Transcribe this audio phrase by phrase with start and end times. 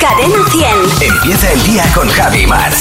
[0.00, 1.12] Cadena 100.
[1.12, 2.72] Empieza el día con Javi Mar.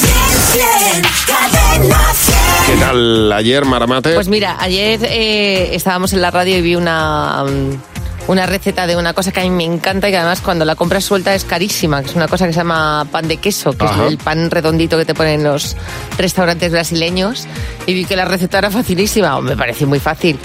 [1.28, 2.36] Cadena 100.
[2.66, 4.14] ¿Qué tal ayer, Maramate?
[4.14, 8.96] Pues mira, ayer eh, estábamos en la radio y vi una, mm, una receta de
[8.96, 11.44] una cosa que a mí me encanta y que además cuando la compras suelta es
[11.44, 14.06] carísima, que es una cosa que se llama pan de queso, que Ajá.
[14.06, 15.76] es el pan redondito que te ponen en los
[16.18, 17.48] restaurantes brasileños.
[17.86, 20.40] Y vi que la receta era facilísima, o me pareció muy fácil.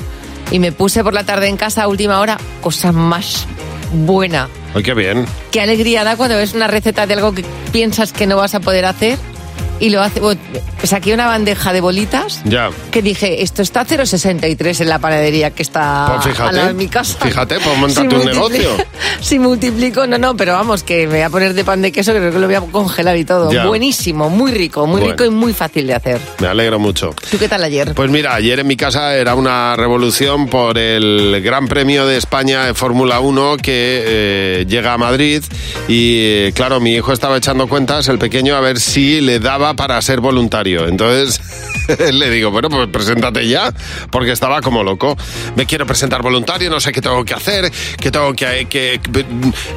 [0.50, 3.46] Y me puse por la tarde en casa a última hora, cosa más
[3.92, 4.48] buena.
[4.82, 5.26] Qué.
[5.52, 8.60] Qué alegría da cuando ves una receta de algo que piensas que no vas a
[8.60, 9.18] poder hacer
[9.80, 10.20] y lo hace.
[10.20, 10.40] bueno,
[10.82, 12.70] saqué una bandeja de bolitas Ya.
[12.90, 16.68] que dije, esto está a 0,63 en la panadería que está Pues fíjate, al lado
[16.68, 17.18] de mi casa.
[17.24, 18.70] fíjate, pues móntate un multipli- negocio.
[19.20, 22.12] si multiplico, no, no, pero vamos, que me voy a poner de pan de queso,
[22.12, 23.50] creo que lo voy a congelar y todo.
[23.52, 23.66] Ya.
[23.66, 25.12] Buenísimo, muy rico, muy Bueno.
[25.12, 26.20] rico y muy fácil de hacer.
[26.40, 27.14] Me alegro mucho.
[27.30, 27.94] ¿Tú qué tal ayer?
[27.94, 32.64] Pues mira, ayer en mi casa era una revolución por el Gran Premio de España
[32.66, 35.42] de Fórmula 1 que eh, llega a Madrid
[35.88, 39.63] y eh, claro, mi hijo estaba echando cuentas, el pequeño, a ver si le daba
[39.72, 40.86] para ser voluntario.
[40.86, 41.40] Entonces
[42.12, 43.72] le digo, bueno, pues preséntate ya,
[44.10, 45.16] porque estaba como loco.
[45.56, 48.66] Me quiero presentar voluntario, no sé qué tengo que hacer, qué tengo que...
[48.68, 49.24] que- que-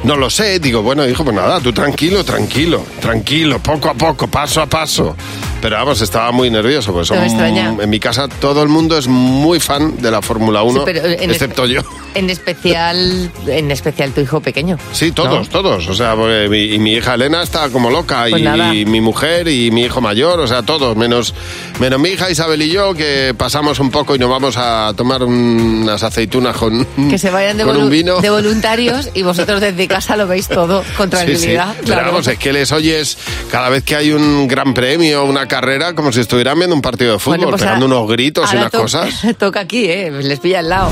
[0.04, 0.58] no lo sé.
[0.60, 5.16] Digo, bueno, hijo, pues nada, tú tranquilo, tranquilo, tranquilo, poco a poco, paso a paso.
[5.62, 9.08] Pero vamos, estaba muy nervioso, pues No son- en mi casa todo el mundo es
[9.08, 11.80] muy fan de la Fórmula 1, Sí, pero en excepto yo.
[12.18, 14.76] En especial, en especial tu hijo pequeño.
[14.92, 15.62] Sí, todos, ¿No?
[15.62, 15.88] todos.
[15.88, 18.72] O sea, porque mi, y mi hija Elena está como loca Pues y, nada.
[18.72, 21.34] mi mujer y mi hijo mayor, o sea, todos, menos,
[21.78, 25.22] menos mi hija Isabel y yo, que pasamos un poco y nos vamos a tomar
[25.22, 28.20] unas aceitunas con, Que se vayan de, con un vino.
[28.20, 31.24] de voluntarios y vosotros desde casa lo veis todo con Sí, sí.
[31.26, 31.74] tranquilidad.
[31.76, 32.06] Pero claro.
[32.08, 33.16] vamos, es que les oyes
[33.50, 37.12] cada vez que hay un gran premio, una carrera, como si estuvieran viendo un partido
[37.12, 39.14] de fútbol, Bueno, pues pegando ahora- unos gritos y unas cosas.
[39.38, 40.10] Toca aquí, ¿eh?
[40.10, 40.90] Les pilla al lado.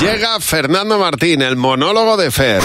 [0.00, 2.60] Llega Fernando Martín, el monólogo de Fer.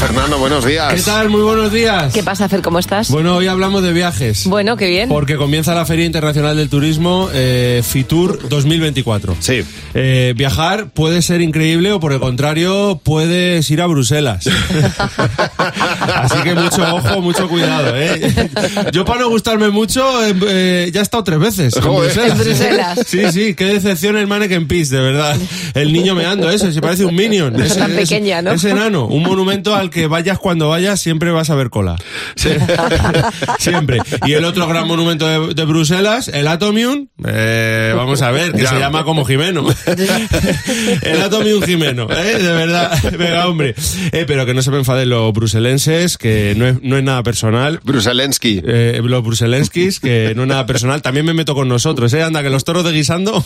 [0.00, 0.94] Fernando, buenos días.
[0.94, 1.28] ¿Qué tal?
[1.28, 2.14] Muy buenos días.
[2.14, 2.62] ¿Qué pasa, Fer?
[2.62, 3.10] ¿Cómo estás?
[3.10, 4.46] Bueno, hoy hablamos de viajes.
[4.46, 5.10] Bueno, qué bien.
[5.10, 9.36] Porque comienza la Feria Internacional del Turismo eh, Fitur 2024.
[9.40, 9.60] Sí.
[9.92, 14.46] Eh, viajar puede ser increíble o por el contrario puedes ir a Bruselas.
[15.58, 17.92] Así que mucho ojo, mucho cuidado.
[17.94, 18.50] ¿eh?
[18.92, 21.82] Yo para no gustarme mucho eh, ya he estado tres veces en.
[21.82, 22.30] Bruselas.
[22.32, 23.00] En Bruselas.
[23.06, 25.36] Sí, sí, qué decepción el Mannequin Peace, de verdad.
[25.74, 27.60] El niño meando ese, se parece un minion.
[27.60, 28.52] Es- tan pequeña, ¿no?
[28.52, 31.96] Es enano, un monumento al que vayas cuando vayas siempre vas a ver cola.
[33.58, 33.98] siempre.
[34.26, 38.62] Y el otro gran monumento de, de Bruselas, el Atomium, eh, vamos a ver, que
[38.62, 38.70] Ya.
[38.70, 39.66] se llama como Jimeno.
[41.02, 42.38] el Atomium Jimeno, ¿eh?
[42.42, 42.98] de verdad.
[43.18, 43.74] Venga, hombre.
[44.12, 47.22] Eh, pero que no se me enfaden los bruselenses, que no es, no es nada
[47.22, 47.80] personal.
[47.84, 48.60] Bruselensky.
[48.64, 52.22] Eh, los bruselenskis, que no es nada personal, también me meto con nosotros, ¿eh?
[52.22, 53.32] Anda, que los toros de guisando.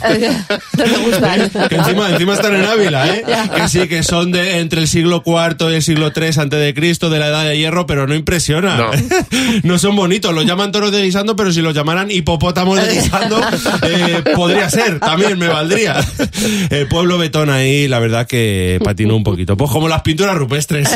[0.76, 1.50] no te gustan.
[1.68, 3.24] Que encima, encima están en Ávila, ¿eh?
[3.56, 6.74] Que sí, que son de entre el siglo IV y el siglo III antes de
[6.74, 8.76] Cristo, de la Edad de Hierro, pero no impresiona.
[8.76, 8.90] No.
[9.62, 13.40] No, son bonitos, los llaman toros de guisando, pero si los llamaran hipopótamos de guisando,
[13.82, 15.96] eh, podría ser, también me valdría.
[16.70, 19.56] El pueblo betón ahí, la verdad que patinó un poquito.
[19.56, 20.88] Pues como las pinturas rupestres.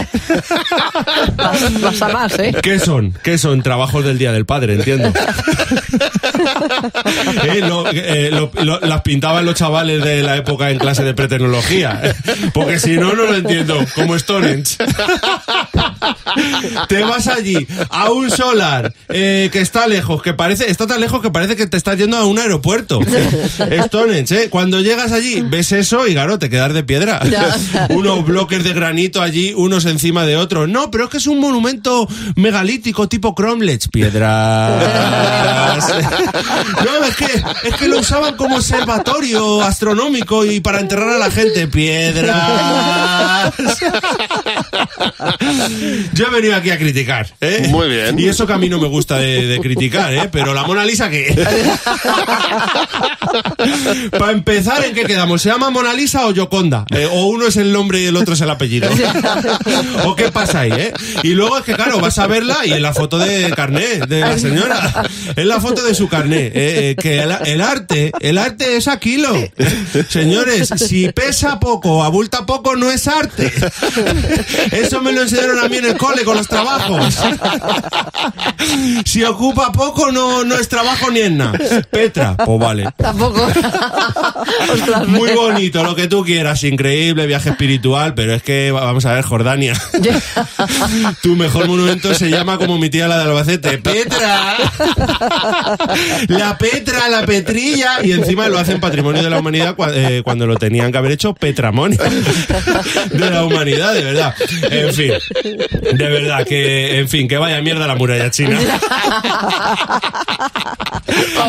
[1.37, 2.55] Vas, vas a más, ¿eh?
[2.63, 3.15] ¿Qué son?
[3.23, 3.63] ¿Qué son?
[3.63, 5.13] Trabajos del Día del Padre, entiendo.
[7.45, 11.15] Eh, lo- eh, lo- lo- las pintaban los chavales de la época en clase de
[11.15, 12.15] pretecnología.
[12.53, 13.79] Porque si no, no lo entiendo.
[13.95, 14.77] Como Stonehenge.
[16.89, 21.21] Te vas allí a un solar eh, que está lejos, que parece, está tan lejos
[21.21, 23.01] que parece que te estás yendo a un aeropuerto.
[23.87, 24.51] Stonehenge, ¿eh?
[24.51, 27.21] Cuando llegas allí, ves eso y claro, te quedas de piedra.
[27.91, 30.69] Unos bloques de granito allí, unos encima de otros.
[30.69, 33.89] No, pero es que es un monumento megalítico tipo Cromlech.
[33.91, 34.85] Piedras.
[36.85, 41.31] No, es que, es que lo usaban como observatorio astronómico y para enterrar a la
[41.31, 41.69] gente.
[41.69, 43.55] Piedras.
[46.13, 47.29] Yo he venido aquí a criticar.
[47.41, 47.67] ¿eh?
[47.69, 48.19] Muy bien.
[48.19, 50.29] Y eso que a mí no me gusta de, de criticar, ¿eh?
[50.31, 51.29] Pero la Mona Lisa, ¿qué?
[54.19, 55.43] Para empezar, ¿en qué quedamos?
[55.43, 56.85] ¿Se llama Mona Lisa o Yoconda?
[56.91, 58.89] Eh, o uno es el nombre y el otro es el apellido.
[60.05, 60.93] ¿O qué pasa ahí, eh?
[61.23, 64.21] Y luego es que, claro, vas a verla y en la foto de carné de
[64.21, 65.05] la señora.
[65.37, 66.47] Es la foto de su carné.
[66.47, 69.35] eh, eh, que el, el arte, el arte es a kilo.
[70.09, 73.53] Señores, si pesa poco o abulta poco, no es arte.
[74.73, 77.19] Eso me lo enseñaron a mí en el cole con los trabajos.
[79.05, 81.59] Si ocupa poco, no, no es trabajo ni es nada.
[81.91, 82.89] Petra, pues vale.
[82.97, 83.47] Tampoco.
[84.73, 89.05] Ostras, Muy bonito, lo que tú quieras, increíble, viaje espiritual, pero es que, va- vamos
[89.07, 89.75] a ver, Jordania.
[91.23, 94.57] Tu mejor monumento se llama como mi tía la de Albacete, Petra.
[96.29, 97.99] La Petra, la Petrilla.
[98.05, 101.35] Y encima lo hacen patrimonio de la humanidad eh, cuando lo tenían que haber hecho
[101.35, 101.99] Petramonio
[103.11, 104.35] de la humanidad, de verdad.
[104.71, 105.13] En fin,
[105.97, 108.59] De verdad, que, en fin, que vaya mierda la muralla china.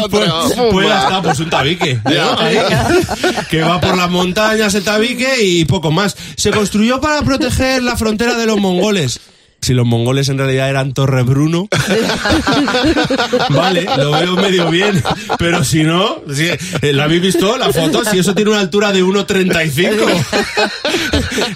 [0.10, 0.32] Pues,
[0.72, 2.00] pues está, pues un tabique.
[3.50, 6.16] Que va por las montañas el tabique y poco más.
[6.38, 9.20] Se construyó para proteger la frontera de los mongoles.
[9.62, 11.68] Si los mongoles en realidad eran Torre Bruno,
[13.50, 15.04] vale, lo veo medio bien.
[15.38, 18.04] Pero si no, si, eh, ¿la habéis visto la foto?
[18.06, 20.70] Si eso tiene una altura de 1,35.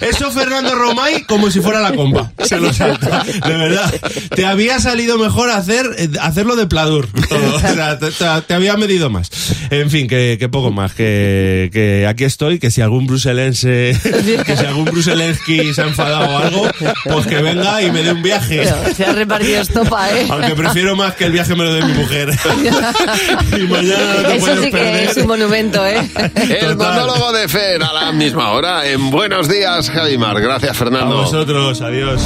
[0.00, 2.32] Eso Fernando Romay como si fuera la comba.
[2.44, 3.22] Se lo salta.
[3.24, 3.92] De verdad.
[4.34, 7.08] Te había salido mejor hacer eh, hacerlo de pladur.
[7.28, 7.56] todo.
[7.56, 9.30] O sea, te, había medido más.
[9.70, 10.94] En fin, que, que poco más.
[10.94, 12.58] Que, que aquí estoy.
[12.58, 13.98] Que si algún bruselense,
[14.46, 16.68] que si algún bruselensky se ha enfadado o algo,
[17.04, 18.62] pues que venga y me dé un viaje.
[18.64, 20.26] Pero se ha repartido estopa, ¿eh?
[20.30, 22.28] Aunque prefiero más que el viaje me lo dé mi mujer.
[23.56, 25.08] y mañana no te Eso sí que perder.
[25.10, 26.10] es un monumento, ¿eh?
[26.34, 26.76] El Total.
[26.76, 30.40] monólogo de Fer a la misma hora en Buenos Días, Javimar.
[30.40, 31.16] Gracias, A Fernando.
[31.16, 32.20] vosotros, adiós.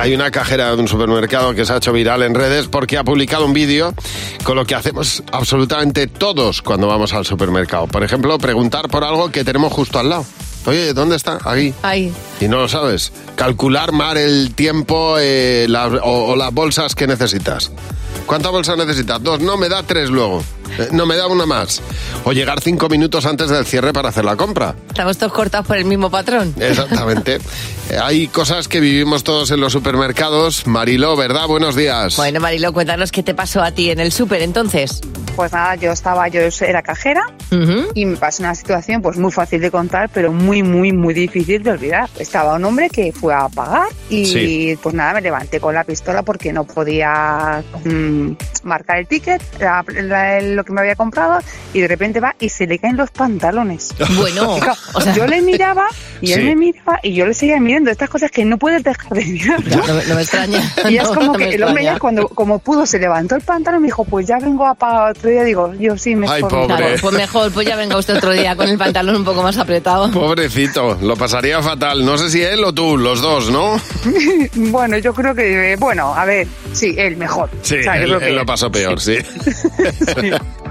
[0.00, 3.04] Hay una cajera de un supermercado que se ha hecho viral en redes porque ha
[3.04, 3.94] publicado un vídeo
[4.42, 7.86] con lo que hacemos absolutamente todos cuando vamos al supermercado.
[7.86, 10.24] Por ejemplo, preguntar por algo que tenemos justo al lado.
[10.66, 11.38] Oye, ¿dónde está?
[11.44, 11.74] Aquí.
[11.82, 12.12] Ahí.
[12.40, 13.12] Y no lo sabes.
[13.36, 17.70] Calcular mar el tiempo eh, la- o, o las bolsas que necesitas.
[18.26, 19.22] ¿Cuántas bolsas necesitas?
[19.22, 19.40] Dos.
[19.40, 20.42] No, me da tres luego.
[20.78, 21.82] Eh, No, me da una más.
[22.24, 24.74] O llegar cinco minutos antes del cierre para hacer la compra.
[24.88, 26.54] Estamos todos cortados por el mismo patrón.
[26.58, 27.36] Exactamente.
[27.90, 30.66] Eh, Hay cosas que vivimos todos en los supermercados.
[30.66, 31.46] Marilo, ¿verdad?
[31.46, 32.16] Buenos días.
[32.16, 35.00] Bueno, Marilo, cuéntanos qué te pasó a ti en el súper entonces.
[35.36, 37.26] Pues nada, yo estaba, yo era cajera
[37.94, 41.60] y me pasó una situación pues muy fácil de contar, pero muy, muy, muy difícil
[41.64, 42.08] de olvidar.
[42.20, 44.78] Estaba un hombre que fue a pagar y Sí.
[44.80, 48.30] pues nada, me levanté con la pistola porque no podía mm,
[48.62, 51.38] marcar el ticket, la- la- lo que me había comprado
[51.72, 53.94] y de repente va y se le caen los pantalones.
[54.16, 54.58] Bueno,
[54.94, 55.86] o sea, yo le miraba
[56.20, 56.46] y él Sí.
[56.46, 57.90] me miraba y yo le seguía mirando.
[57.90, 59.60] Estas cosas que no puedes dejar de mirar.
[59.66, 60.60] no, me- no me extraña.
[60.88, 63.80] Y es como no que el hombre ya cuando como pudo se levantó el pantalón
[63.80, 65.42] y me dijo, pues ya vengo a pagar otro día.
[65.42, 66.36] Digo, yo sí, mejor.
[66.36, 66.66] Ay, pobre.
[66.66, 69.56] Claro, pues mejor, pues ya venga usted otro día con el pantalón un poco más
[69.58, 70.10] apretado.
[70.10, 72.04] Pobrecito, lo pasaría fatal.
[72.04, 73.80] No sé si él o tú, los dos, ¿no?
[74.54, 77.50] Bueno, yo creo que, eh, bueno, a ver, sí, él mejor.
[77.62, 79.18] Sí, O sea, él, él lo pasó peor, sí.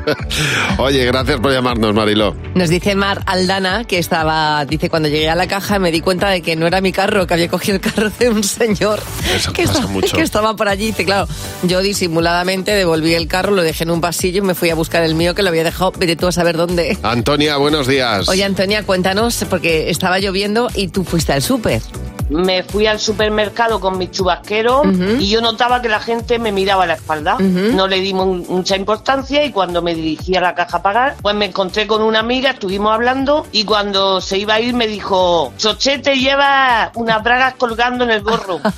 [0.78, 2.36] Oye, gracias por llamarnos, Marilo.
[2.56, 6.30] Nos dice Mar Aldana que estaba, dice, cuando llegué a la caja me di cuenta
[6.30, 9.02] de que no era mi carro, que había cogido el carro de un señor
[9.36, 10.16] Eso que, pasa estaba, mucho.
[10.16, 10.88] que estaba por allí.
[10.88, 11.28] Dice, claro,
[11.64, 15.04] yo disimuladamente devolví el carro, lo dejé en un pasillo y me fui a buscar
[15.04, 16.98] el mío que lo había dejado, vete tú a saber dónde.
[17.04, 18.28] Antonia, buenos días.
[18.30, 21.82] Oye, Antonia, cuéntanos, porque estaba lloviendo y tú fuiste al súper.
[22.30, 24.86] Me fui al supermercado con mis chubasqueros
[25.20, 27.38] y yo notaba que la gente me miraba a la espalda.
[27.76, 31.16] No le di mu- mucha importancia y cuando me dirigí a la caja a pagar,
[31.22, 34.88] pues me encontré con una amiga, estuvimos hablando y cuando se iba a ir me
[34.88, 38.60] dijo, Chochete lleva unas bragas colgando en el gorro.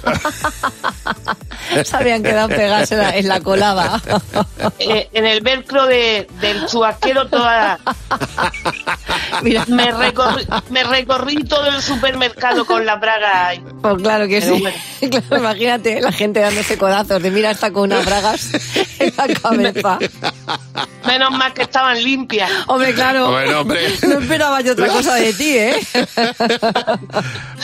[1.85, 4.01] Se habían quedado pegadas en la, en la colada.
[4.79, 7.79] Eh, en el velcro de- del chubasquero toda...
[9.41, 13.47] Mira, Me recorrí, me recorrí todo el supermercado con las bragas.
[13.49, 13.63] ahí.
[13.81, 14.63] pues claro que sí.
[15.09, 18.49] Claro, imagínate la gente dándose codazos de mira, está con unas bragas
[18.99, 19.99] en la cabeza.
[21.05, 22.49] Menos mal que estaban limpias.
[22.65, 23.29] Hombre, claro.
[23.31, 23.81] Bueno, hombre.
[24.07, 25.79] No esperaba yo otra cosa de ti, ¿eh?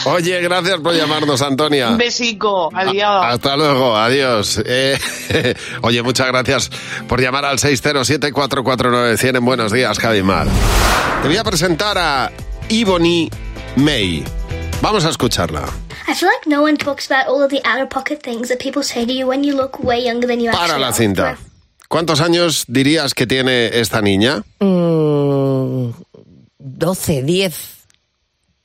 [0.06, 1.90] Oye, gracias por llamarnos, Antonia.
[1.90, 3.26] Un besico, adiós.
[3.26, 4.62] Hasta luego, adiós.
[4.66, 4.98] Eh,
[5.82, 6.70] oye, muchas gracias
[7.08, 10.48] por llamar al 607-449-100 en Buenos Días, Javimar.
[11.22, 12.32] Te voy a presentar a
[12.70, 13.30] Ebony
[13.76, 14.24] May.
[14.82, 15.66] Vamos a escucharla.
[16.08, 18.58] I feel like no one talks about all of the out of pocket things that
[18.60, 20.96] people say to you when you look way younger than you Para actually la are.
[20.96, 21.38] cinta.
[21.88, 24.44] ¿Cuántos años dirías que tiene esta niña?
[24.60, 25.92] Mm,
[26.58, 27.81] 12, 10,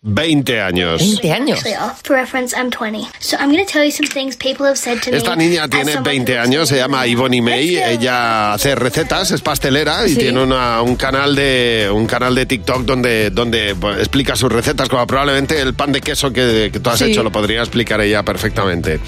[0.08, 1.00] 20 años.
[1.02, 1.58] 20 años.
[1.58, 1.94] Actually are.
[2.04, 3.08] For reference, I'm 20.
[3.18, 5.16] So I'm going to tell you some things people have said to me.
[5.16, 9.40] Esta niña tiene someone 20 who's años, se llama Ivonne May, ella hace recetas, es
[9.40, 10.18] pastelera y Sí.
[10.18, 14.88] tiene una- un canal de un canal de TikTok donde donde pues, explica sus recetas,
[14.88, 17.06] como probablemente el pan de queso que, que tú has Sí.
[17.10, 19.00] hecho lo podría explicar ella perfectamente.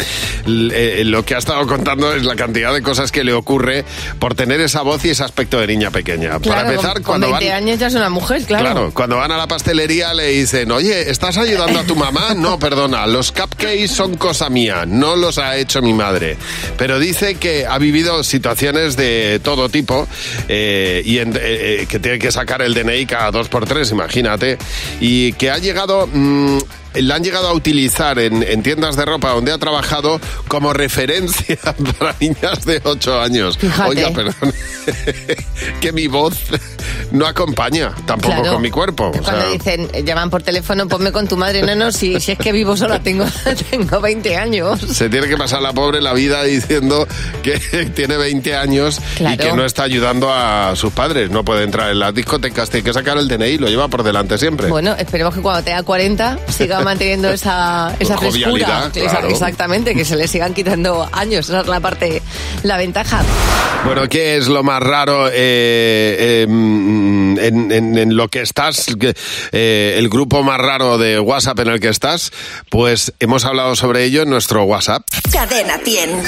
[0.46, 3.84] L- eh, lo que ha estado contando es la cantidad de cosas que le ocurre
[4.18, 6.38] por tener esa voz y ese aspecto de niña pequeña.
[6.40, 8.64] Claro, Para empezar, con, cuando con 20 van años ya es una mujer, claro.
[8.64, 12.34] Claro, cuando van a la pastelería le dicen, oye, ¿estás ayudando a tu mamá?
[12.34, 16.36] No, perdona, los cupcakes son cosa mía, no los ha hecho mi madre.
[16.76, 20.06] Pero dice que ha vivido situaciones de todo tipo
[20.48, 24.58] eh, y eh, eh, que tiene que sacar el DNI cada dos por tres, imagínate,
[25.00, 26.06] y que ha llegado...
[26.06, 26.58] mm,
[27.02, 31.58] la han llegado a utilizar en, en tiendas de ropa donde ha trabajado como referencia
[31.98, 33.58] para niñas de 8 años.
[33.58, 33.88] Fíjate.
[33.90, 34.52] Oiga, perdón,
[35.80, 36.34] que mi voz
[37.12, 38.52] no acompaña tampoco Claro.
[38.54, 39.06] con mi cuerpo.
[39.08, 41.62] o Cuando sea, dicen, llaman por teléfono, ponme con tu madre.
[41.62, 43.24] No, no, si, si es que vivo sola, tengo,
[43.70, 44.80] tengo 20 años.
[44.80, 47.06] se tiene que pasar la pobre la vida diciendo
[47.42, 47.58] que
[47.94, 49.42] tiene 20 años y Claro.
[49.44, 51.30] que no está ayudando a sus padres.
[51.30, 54.38] No puede entrar en las discotecas, tiene que sacar el DNI, lo lleva por delante
[54.38, 54.68] siempre.
[54.68, 58.90] Bueno, esperemos que cuando tenga 40 siga manteniendo esa, esa frescura.
[58.92, 59.28] Claro.
[59.28, 61.48] Exactamente, que se le sigan quitando años.
[61.48, 62.22] Esa es la parte,
[62.62, 63.22] la ventaja.
[63.84, 68.86] Bueno, ¿qué es lo más raro eh, eh, mm, en, en- en lo que estás?
[69.52, 72.32] eh, el grupo más raro de WhatsApp en el que estás,
[72.70, 75.02] pues hemos hablado sobre ello en nuestro WhatsApp.
[75.32, 76.22] Cadena 100.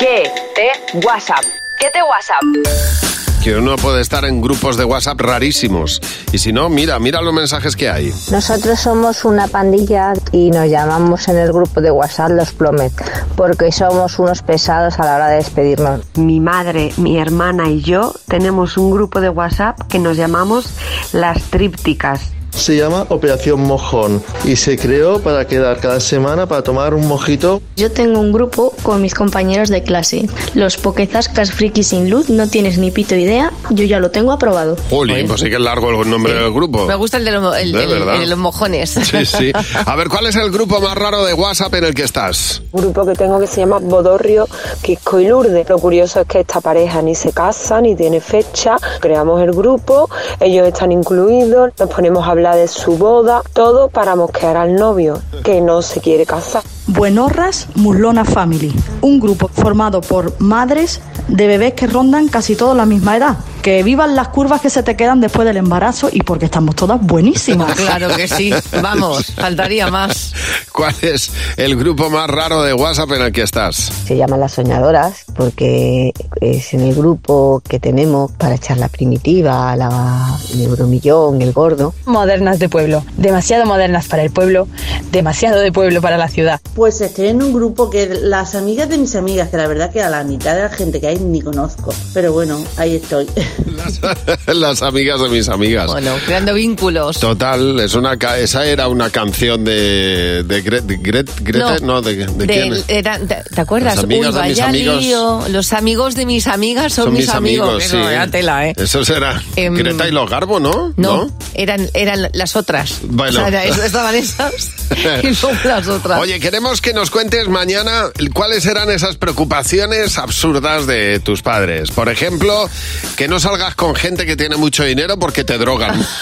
[0.00, 1.44] ¿Qué te WhatsApp?
[1.80, 3.17] ¿Qué te WhatsApp?
[3.42, 6.00] Que uno puede estar en grupos de WhatsApp rarísimos.
[6.32, 8.12] Y si no, mira, mira los mensajes que hay.
[8.30, 12.92] Nosotros somos una pandilla y nos llamamos en el grupo de WhatsApp los Plomet,
[13.36, 16.00] porque somos unos pesados a la hora de despedirnos.
[16.16, 20.66] Mi madre, mi hermana y yo tenemos un grupo de WhatsApp que nos llamamos
[21.12, 22.32] las trípticas.
[22.58, 27.62] Se llama Operación Mojón y se creó para quedar cada semana para tomar un mojito.
[27.76, 30.28] Yo tengo un grupo con mis compañeros de clase.
[30.54, 34.76] Los Pokezascas Frikis sin luz, no tienes ni pito idea, yo ya lo tengo aprobado.
[34.90, 36.84] Jolín, pues sí que es largo el nombre del grupo.
[36.84, 38.14] Me gusta el de los, el- De el- verdad.
[38.16, 38.90] el de los mojones.
[38.90, 39.52] Sí, sí.
[39.86, 42.60] A ver, ¿cuál es el grupo más raro de WhatsApp en el que estás?
[42.72, 44.46] Un grupo que tengo que se llama Bodorrio,
[44.82, 45.66] Quisco y Lourdes.
[45.68, 48.76] Lo curioso es que esta pareja ni se casa ni tiene fecha.
[49.00, 50.10] Creamos el grupo,
[50.40, 55.20] ellos están incluidos, nos ponemos a hablar de su boda, todo para mosquear al novio,
[55.44, 56.62] que no se quiere casar.
[56.86, 62.86] Buenorras Muslona Family, un grupo formado por madres de bebés que rondan casi todos la
[62.86, 63.36] misma edad.
[63.68, 66.98] Que vivan las curvas que se te quedan después del embarazo y porque estamos todas
[67.02, 67.76] buenísimas.
[67.88, 68.50] Claro que sí.
[68.82, 70.32] Vamos, faltaría más.
[70.72, 73.76] ¿Cuál es el grupo más raro de WhatsApp en el que estás?
[74.06, 79.76] Se llaman las soñadoras porque es en el grupo que tenemos para echar la primitiva,
[79.76, 81.94] la el euromillón, el gordo.
[82.06, 84.66] Modernas de pueblo, demasiado modernas para el pueblo,
[85.12, 86.60] demasiado de pueblo para la ciudad.
[86.74, 90.00] Pues estoy en un grupo que las amigas de mis amigas, que la verdad que
[90.00, 91.92] a la mitad de la gente que hay ni conozco.
[92.14, 93.28] Pero bueno, ahí estoy.
[94.46, 95.86] Las amigas de mis amigas.
[95.86, 97.18] Bueno, creando vínculos.
[97.20, 102.16] Total, es una esa era una canción de, de, Gre- de Gret- Greta, no, de,
[102.16, 102.84] de Del- quién?
[102.88, 103.96] era- ¿te, acuerdas?
[103.96, 105.02] Las amigas Uy, de mis amigos.
[105.02, 105.42] lío.
[105.50, 107.82] Los amigos de mis amigas son, mis amigos.
[107.82, 107.88] sí.
[107.96, 108.74] Eso, vaya tela, ¿eh?
[108.76, 110.92] Eso será Em, Greta y los Garbo, ¿no?
[110.96, 112.98] No, Eran, eran las otras.
[113.02, 113.30] Bueno.
[113.32, 114.52] O sea, era- estaban esas
[115.22, 116.20] y luego las otras.
[116.20, 121.90] Oye, queremos que nos cuentes mañana cuáles eran esas preocupaciones absurdas de tus padres.
[121.90, 122.68] Por ejemplo,
[123.16, 126.04] que no salgas con gente que tiene mucho dinero porque te drogan.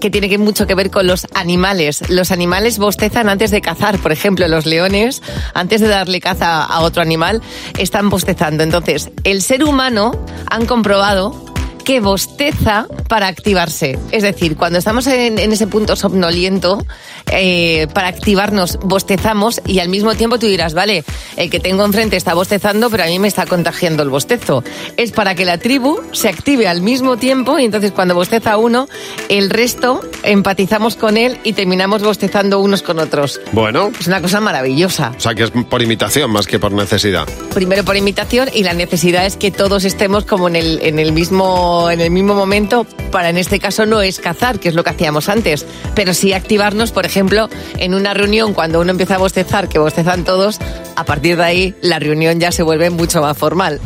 [0.00, 2.08] que tiene que mucho que ver con los animales.
[2.10, 3.98] Los animales bostezan antes de cazar.
[3.98, 5.22] Por ejemplo, los leones,
[5.54, 7.40] antes de darle caza a otro animal,
[7.78, 8.64] están bostezando.
[8.64, 10.12] Entonces, el ser humano
[10.50, 11.51] han comprobado
[11.82, 13.98] que bosteza para activarse.
[14.10, 16.84] Es decir, cuando estamos en, en ese punto somnoliento,
[17.30, 21.04] eh, para activarnos bostezamos y al mismo tiempo tú dirás, vale,
[21.36, 24.62] el que tengo enfrente está bostezando, pero a mí me está contagiando el bostezo.
[24.96, 28.88] Es para que la tribu se active al mismo tiempo y entonces cuando bosteza uno,
[29.28, 33.40] el resto empatizamos con él y terminamos bostezando unos con otros.
[33.52, 35.12] Bueno, Es una cosa maravillosa.
[35.16, 37.26] o sea que es por imitación más que por necesidad.
[37.54, 41.12] Primero por imitación y la necesidad es que todos estemos como en el, en el
[41.12, 44.84] mismo en el mismo momento para en este caso no es cazar, que es lo
[44.84, 47.48] que hacíamos antes, pero sí activarnos, por ejemplo,
[47.78, 50.58] en una reunión cuando uno empieza a bostezar, que bostezan todos,
[50.96, 53.80] a partir de ahí la reunión ya se vuelve mucho más formal.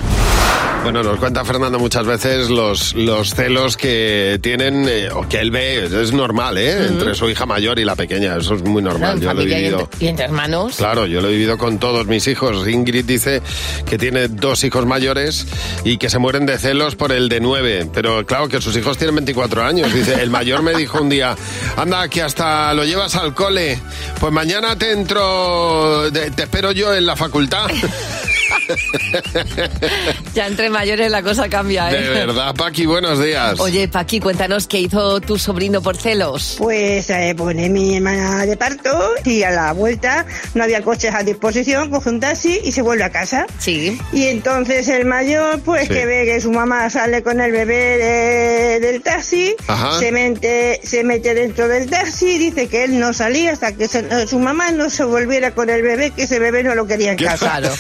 [0.87, 5.51] Bueno, nos cuenta Fernando muchas veces los, los celos que tienen, eh, o que él
[5.51, 6.87] ve, es normal, ¿eh?
[6.87, 9.47] Entre su hija mayor y la pequeña, eso es muy normal, yo lo he y
[9.49, 9.81] vivido.
[9.81, 10.77] entre, y entre hermanos.
[10.77, 12.69] Claro, yo lo he vivido con todos mis hijos.
[12.69, 13.43] Ingrid dice
[13.85, 15.49] que tiene dos hijos mayores
[15.83, 17.91] y que se mueren de celos por el de nueve.
[17.93, 19.93] Pero claro, que sus hijos tienen 24 años.
[19.93, 21.35] Dice, el mayor me dijo un día,
[21.77, 23.81] anda, que hasta lo llevas al cole.
[24.21, 27.67] Pues mañana te entro, te, te espero yo en la facultad.
[30.35, 32.03] Ya entre mayores la cosa cambia, ¿eh?
[32.03, 33.59] De verdad, Paqui, buenos días.
[33.59, 36.57] Oye, Paqui, cuéntanos qué hizo tu sobrino por celos.
[36.59, 38.91] Pues eh, pone mi hermana de parto
[39.25, 43.05] y a la vuelta no había coches a disposición, coge un taxi y se vuelve
[43.05, 43.47] a casa.
[43.59, 43.99] Sí.
[44.13, 45.95] Y entonces el mayor, pues Sí.
[45.95, 49.99] que ve que su mamá sale con el bebé de- del taxi, Ajá.
[49.99, 53.89] se mete, se mete dentro del taxi y dice que él no salía hasta que
[53.89, 57.13] se- su mamá no se volviera con el bebé, que ese bebé no lo quería
[57.13, 57.37] en casa.
[57.57, 57.71] Claro.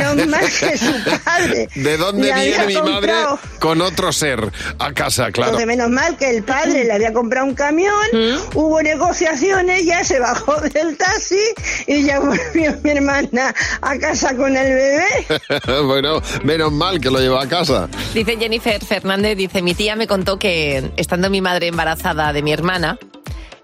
[0.00, 1.68] Menos mal que su padre.
[1.74, 3.12] ¿De dónde le viene había mi madre
[3.58, 5.30] con otro ser a casa?
[5.30, 5.52] Claro.
[5.52, 7.94] entonces, menos mal que el padre le había comprado un camión,
[8.54, 11.40] hubo negociaciones, ya se bajó del taxi
[11.86, 15.82] y ya volvió mi hermana a casa con el bebé.
[15.84, 17.88] bueno, menos mal que lo llevó a casa.
[18.14, 22.52] Dice Jennifer Fernández, dice, mi tía me contó que estando mi madre embarazada de mi
[22.52, 22.98] hermana,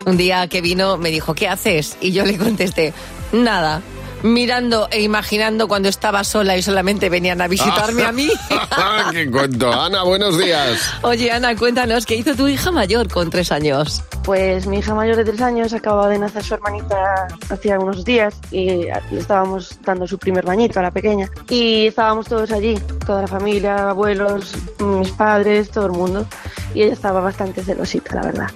[0.04, 1.96] un día que vino me dijo, ¿qué haces?
[2.00, 2.92] Y yo le contesté,
[3.32, 3.82] nada.
[4.22, 8.28] Mirando e imaginando cuando estaba sola y solamente venían a visitarme a mí.
[9.12, 9.72] ¡Qué cuento!
[9.72, 10.80] Ana, buenos días.
[11.02, 14.02] Oye, Ana, cuéntanos, ¿qué hizo tu hija mayor con tres años?
[14.24, 18.34] Pues mi hija mayor de tres años acababa de nacer su hermanita hacía unos días
[18.50, 21.30] y le estábamos dando su primer bañito a la pequeña.
[21.48, 26.26] Y estábamos todos allí, toda la familia, abuelos, mis padres, todo el mundo.
[26.74, 28.50] Y ella estaba bastante celosita, la verdad.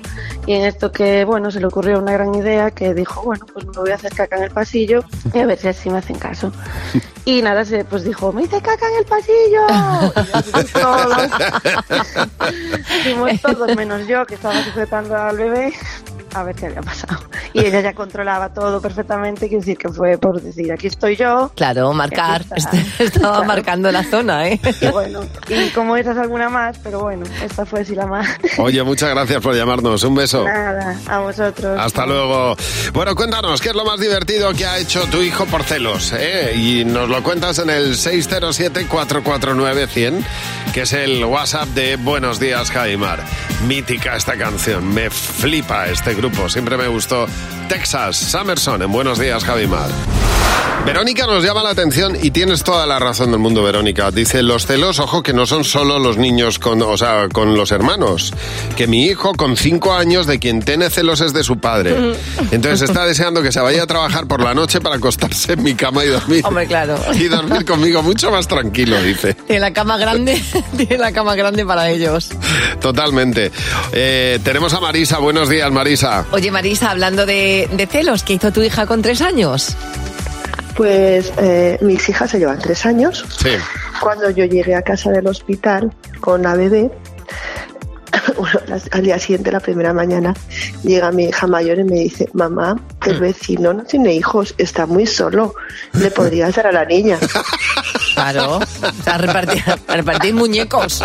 [0.47, 3.67] Y en esto que, bueno, se le ocurrió una gran idea que dijo, bueno, pues
[3.67, 6.19] me voy a hacer caca en el pasillo y a ver si así me hacen
[6.19, 6.53] caso.
[7.27, 9.67] Y nada, se, pues dijo, me hice caca en el pasillo.
[10.51, 11.31] Y así todos.
[13.03, 15.73] Fuimos todos menos yo, que estaba sujetando al bebé,
[16.35, 17.21] a ver qué había pasado.
[17.53, 21.53] Y ella ya controlaba todo perfectamente, quiere decir que fue por decir, aquí estoy yo.
[21.55, 22.45] Claro, marcar.
[22.99, 24.61] Estaba marcando la zona, ¿eh?
[24.81, 28.29] Y bueno, y como esas alguna más, pero bueno, esta fue sí la más.
[28.59, 30.03] Oye, muchas gracias por llamarnos.
[30.05, 30.45] Un beso.
[30.45, 31.79] Nada, a vosotros.
[31.79, 32.57] Hasta luego.
[32.93, 36.13] Bueno, cuéntanos, ¿qué es lo más divertido que ha hecho tu hijo por celos?
[36.17, 36.55] eh?
[36.57, 40.23] Y nos lo cuentas en el 607-449-100,
[40.75, 43.25] que es el WhatsApp de Buenos Días, Jaimar.
[43.67, 47.27] Mítica esta canción, me flipa este grupo, siempre me gustó.
[47.71, 49.91] Texas, Summerson, en Buenos Días, Javimar.
[50.85, 54.11] Verónica nos llama la atención y tienes toda la razón del mundo, Verónica.
[54.11, 57.71] Dice, los celos, ojo, que no son solo los niños con, o sea, con los
[57.71, 58.33] hermanos.
[58.77, 62.15] Que mi hijo con cinco años de quien tiene celos es de su padre.
[62.51, 65.75] Entonces está deseando que se vaya a trabajar por la noche para acostarse en mi
[65.75, 66.45] cama y dormir.
[66.47, 66.99] Hombre, claro.
[67.13, 69.35] Y dormir conmigo mucho más tranquilo, dice.
[69.35, 70.43] Tiene la cama grande,
[70.77, 72.31] tiene la cama grande para ellos.
[72.81, 73.53] Totalmente.
[73.93, 75.19] Eh, tenemos a Marisa.
[75.19, 76.25] Buenos días, Marisa.
[76.33, 79.77] Oye, Marisa, hablando de, de celos, ¿qué hizo tu hija con tres años?
[80.77, 83.25] Pues eh, mis hijas se llevan tres años.
[83.39, 83.51] Sí.
[84.01, 86.91] Cuando yo llegué a casa del hospital con la bebé,
[88.37, 90.35] bueno, al día siguiente, la primera mañana,
[90.83, 95.07] llega mi hija mayor y me dice, mamá, el vecino no tiene hijos, está muy
[95.07, 95.55] solo,
[95.93, 97.19] le podrías dar a la niña.
[98.21, 101.03] Claro, o sea, repartir, repartir muñecos.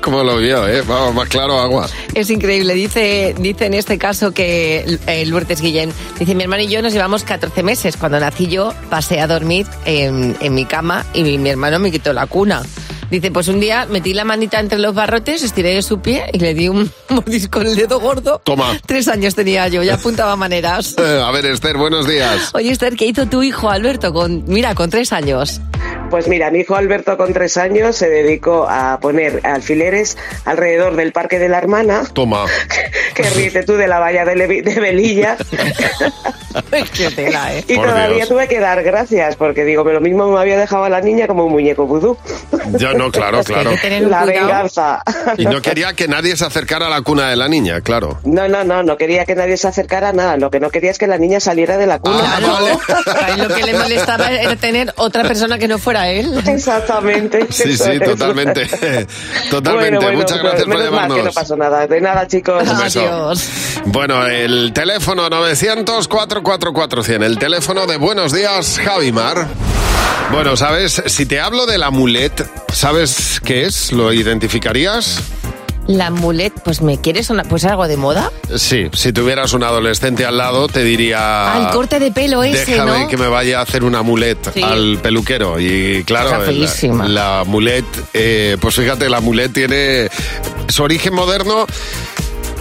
[0.00, 0.82] Como lo vio, ¿eh?
[0.82, 1.88] Vamos, más claro, agua.
[2.14, 2.74] Es increíble.
[2.74, 6.92] Dice, dice en este caso que eh, Lourdes Guillén, dice, mi hermano y yo nos
[6.92, 7.96] llevamos 14 meses.
[7.96, 11.90] Cuando nací yo pasé a dormir en, en mi cama y mi, mi hermano me
[11.90, 12.62] quitó la cuna.
[13.10, 16.54] Dice, pues un día metí la manita entre los barrotes, estiré su pie y le
[16.54, 18.40] di un mordisco en el dedo gordo.
[18.44, 18.76] Toma.
[18.84, 20.96] Tres años tenía yo, ya apuntaba maneras.
[20.98, 22.50] A ver, Esther, buenos días.
[22.54, 25.60] Oye, Esther, ¿qué hizo tu hijo Alberto con, mira, con tres años?
[26.10, 31.12] Pues mira, mi hijo Alberto con tres años se dedicó a poner alfileres alrededor del
[31.12, 32.46] parque de la hermana, Toma.
[33.14, 35.36] que ríete tú de la valla de, Levi- de Velilla,
[36.94, 37.64] Qué tela, ¿eh?
[37.68, 38.28] y Por todavía Dios.
[38.30, 41.44] tuve que dar gracias, porque digo, lo mismo me había dejado a la niña como
[41.44, 42.16] un muñeco vudú.
[42.78, 43.72] Ya no, claro, claro.
[44.08, 45.02] La venganza.
[45.36, 48.20] Y no quería que nadie se acercara a la cuna de la niña, claro.
[48.24, 50.90] No, no, no, no quería que nadie se acercara a nada, lo que no quería
[50.90, 52.36] es que la niña saliera de la cuna.
[52.36, 56.42] A él lo que le molestaba era tener otra persona que no fuera él.
[56.46, 57.46] Exactamente.
[57.50, 58.00] Sí, sí, es.
[58.00, 58.66] totalmente.
[59.50, 59.96] Totalmente.
[59.96, 61.34] Bueno, bueno, Muchas gracias por mal que no llamarnos.
[61.34, 61.86] pasó nada.
[61.86, 62.68] De nada, chicos.
[62.68, 63.32] Un beso.
[63.86, 69.46] Bueno, el teléfono 900-444-100, el teléfono de Buenos Días, Javimar.
[70.32, 71.02] Bueno, ¿sabes?
[71.06, 73.92] Si te hablo del amulet, ¿sabes qué es?
[73.92, 75.20] ¿Lo identificarías?
[75.86, 78.32] La mulet, pues me quieres sonar, pues algo de moda.
[78.56, 81.54] Sí, si tuvieras un adolescente al lado te diría...
[81.58, 83.08] El corte de pelo ese, Déjame ¿no?
[83.08, 84.62] que me vaya a hacer una mulet Sí.
[84.62, 85.60] al peluquero.
[85.60, 90.08] Y claro, la, la mulet, eh, pues fíjate, la mulet tiene
[90.68, 91.66] su origen moderno.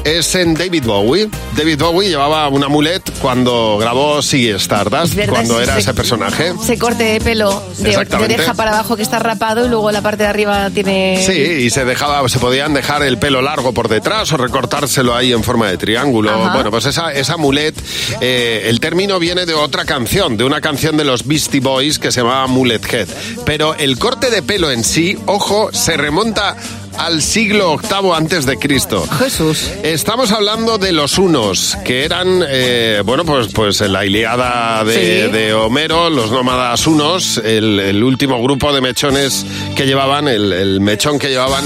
[0.06, 1.28] Es en David Bowie.
[1.58, 6.54] David Bowie llevaba una mulet cuando grabó Sigue Stardust, verdad, cuando era ese personaje.
[6.62, 10.22] Ese corte de pelo de, oreja para abajo que está rapado y luego la parte
[10.22, 11.20] de arriba tiene...
[11.26, 15.34] Sí, y se dejaba, se podían dejar el pelo largo por detrás o recortárselo ahí
[15.34, 16.30] en forma de triángulo.
[16.30, 16.54] Ajá.
[16.54, 17.76] Bueno, pues esa, esa mulet,
[18.22, 22.12] eh, el término viene de otra canción, de una canción de los Beastie Boys que
[22.12, 23.08] se llamaba Mullet Head.
[23.44, 26.56] Pero el corte de pelo en sí, ojo, se remonta
[26.98, 29.06] al siglo VIII antes de Cristo.
[29.20, 29.70] Jesús.
[29.84, 34.94] Estamos hablando de los unos, que eran, eh, bueno, pues, pues la Iliada de,
[35.26, 35.32] Sí.
[35.32, 40.82] de Homero, los nómadas unos, el, el último grupo de mechones que llevaban, el, el
[40.82, 41.64] mechón que llevaban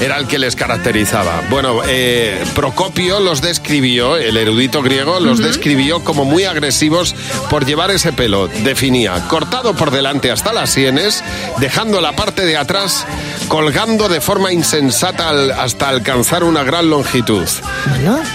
[0.00, 1.42] era el que les caracterizaba.
[1.48, 7.14] Bueno, eh, Procopio los describió, el erudito griego, los describió como muy agresivos
[7.50, 8.48] por llevar ese pelo.
[8.48, 11.22] Definía, cortado por delante hasta las sienes,
[11.58, 13.06] dejando la parte de atrás
[13.48, 17.46] colgando de forma insensata al- hasta alcanzar una gran longitud.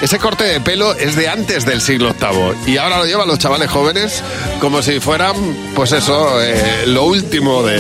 [0.01, 3.39] Ese corte de pelo es de antes del siglo VIII y ahora lo llevan los
[3.39, 4.21] chavales jóvenes
[4.61, 5.33] como si fueran,
[5.75, 7.79] pues eso, eh, lo último de...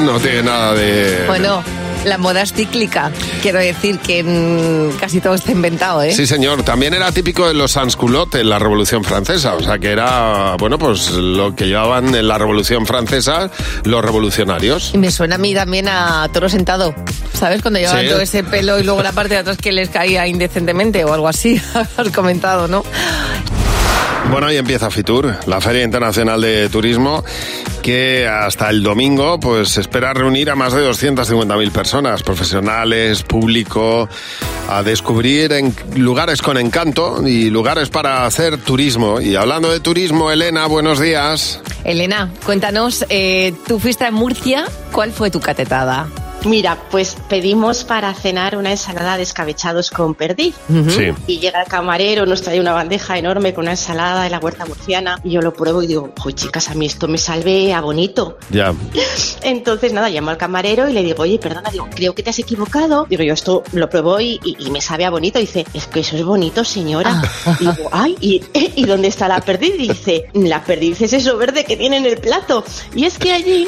[0.00, 1.24] No tiene nada de...
[1.26, 1.62] Bueno,
[2.04, 3.10] la moda es cíclica.
[3.42, 6.12] Quiero decir que mm, casi todo está inventado, ¿eh?
[6.12, 6.62] Sí, señor.
[6.62, 9.54] También era típico de los sansculottes en la Revolución Francesa.
[9.54, 13.50] O sea, que era, bueno, pues lo que llevaban en la Revolución Francesa
[13.84, 14.92] los revolucionarios.
[14.94, 16.94] Y me suena a mí también a toro sentado.
[17.32, 17.62] ¿Sabes?
[17.62, 18.08] Cuando llevaban Sí.
[18.10, 21.28] todo ese pelo y luego la parte de atrás que les caía indecentemente o algo
[21.28, 21.60] así.
[21.96, 22.84] Has comentado, ¿no?
[24.30, 27.22] Bueno, y empieza Fitur, la Feria Internacional de Turismo,
[27.84, 34.08] que hasta el domingo pues espera reunir a más de 250.000 personas, profesionales, público,
[34.70, 39.20] a descubrir en lugares con encanto y lugares para hacer turismo.
[39.20, 41.60] Y hablando de turismo, Elena, buenos días.
[41.84, 46.08] Elena, cuéntanos, eh, tú fuiste a Murcia, ¿cuál fue tu catetada?
[46.44, 50.54] Mira, pues pedimos para cenar una ensalada de escabechados con perdiz.
[50.68, 51.10] Sí.
[51.26, 54.66] Y llega el camarero, nos trae una bandeja enorme con una ensalada de la huerta
[54.66, 55.18] murciana.
[55.24, 58.38] Y yo lo pruebo y digo, oye, chicas, a mí esto me salve a bonito.
[58.50, 58.74] Ya.
[59.42, 62.38] Entonces, nada, llamo al camarero y le digo, oye, perdona, digo, creo que te has
[62.38, 63.06] equivocado.
[63.08, 65.38] Digo, yo esto lo pruebo y, y- y me sabe a bonito.
[65.38, 67.22] dice, es que eso es bonito, señora.
[67.60, 68.42] Y digo, ay, ¿y,
[68.76, 69.76] ¿y dónde está la perdiz?
[69.78, 72.64] Dice, la perdiz es eso verde que tiene en el plato.
[72.94, 73.66] Y es que allí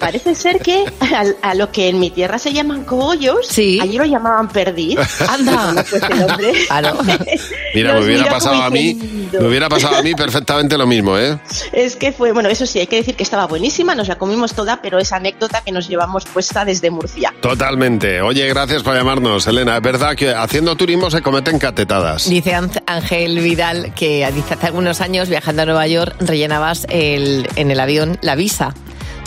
[0.00, 4.04] parece ser que a, a lo que en mi tierra se llaman cogollos, allí lo
[4.04, 4.98] llamaban perdiz.
[5.28, 5.84] Anda.
[5.88, 6.02] Pues
[7.76, 11.38] Mira, me hubiera pasado a mí, me hubiera pasado a mí perfectamente lo mismo, ¿eh?
[11.70, 14.52] Es que fue, bueno, eso sí, hay que decir que estaba buenísima, nos la comimos
[14.52, 17.32] toda, pero esa anécdota que nos llevamos puesta desde Murcia.
[17.40, 18.20] Totalmente.
[18.20, 19.76] Oye, gracias por llamarnos, Elena.
[19.76, 22.28] Es verdad que haciendo turismo se cometen catetadas.
[22.28, 22.52] Dice
[22.86, 28.18] Ángel- Vidal que hace algunos años viajando a Nueva York rellenabas el, en el avión
[28.22, 28.74] la visa.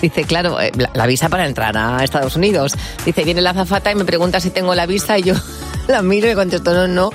[0.02, 2.74] Dice, claro, eh, la, la visa para entrar a Estados Unidos.
[3.06, 5.36] Dice, viene la azafata y me pregunta si tengo la visa y yo
[5.88, 7.10] la miro y contesto, no, no,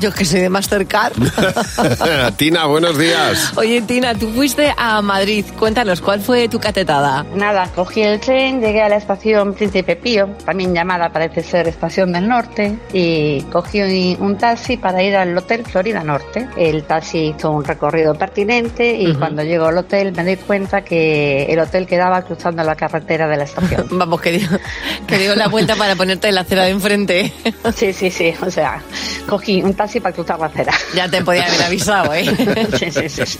[0.00, 1.12] yo es que soy de Mastercard.
[2.36, 3.52] Tina, buenos días.
[3.56, 5.44] Oye, Tina, tú fuiste a Madrid.
[5.58, 7.24] Cuéntanos, ¿cuál fue tu catetada?
[7.34, 12.12] Nada, cogí el tren, llegué a la estación Príncipe Pío, también llamada parece ser Estación
[12.12, 13.80] del Norte, y cogí
[14.18, 16.48] un, taxi para ir al Hotel Florida Norte.
[16.56, 19.18] El taxi hizo un recorrido pertinente y Ujú.
[19.20, 23.36] cuando llego al hotel me doy cuenta que el hotel quedaba cruzando la carretera de
[23.36, 23.86] la estación.
[23.90, 24.48] Vamos, que dio,
[25.06, 27.32] que dio la vuelta para ponerte en la acera de enfrente.
[27.76, 28.80] Sí, sí, sí, o sea,
[29.26, 30.72] cogí un taxi para cruzar la acera.
[30.94, 32.24] Ya te podía haber avisado, ¿eh?
[32.78, 33.38] Sí, sí, sí, sí.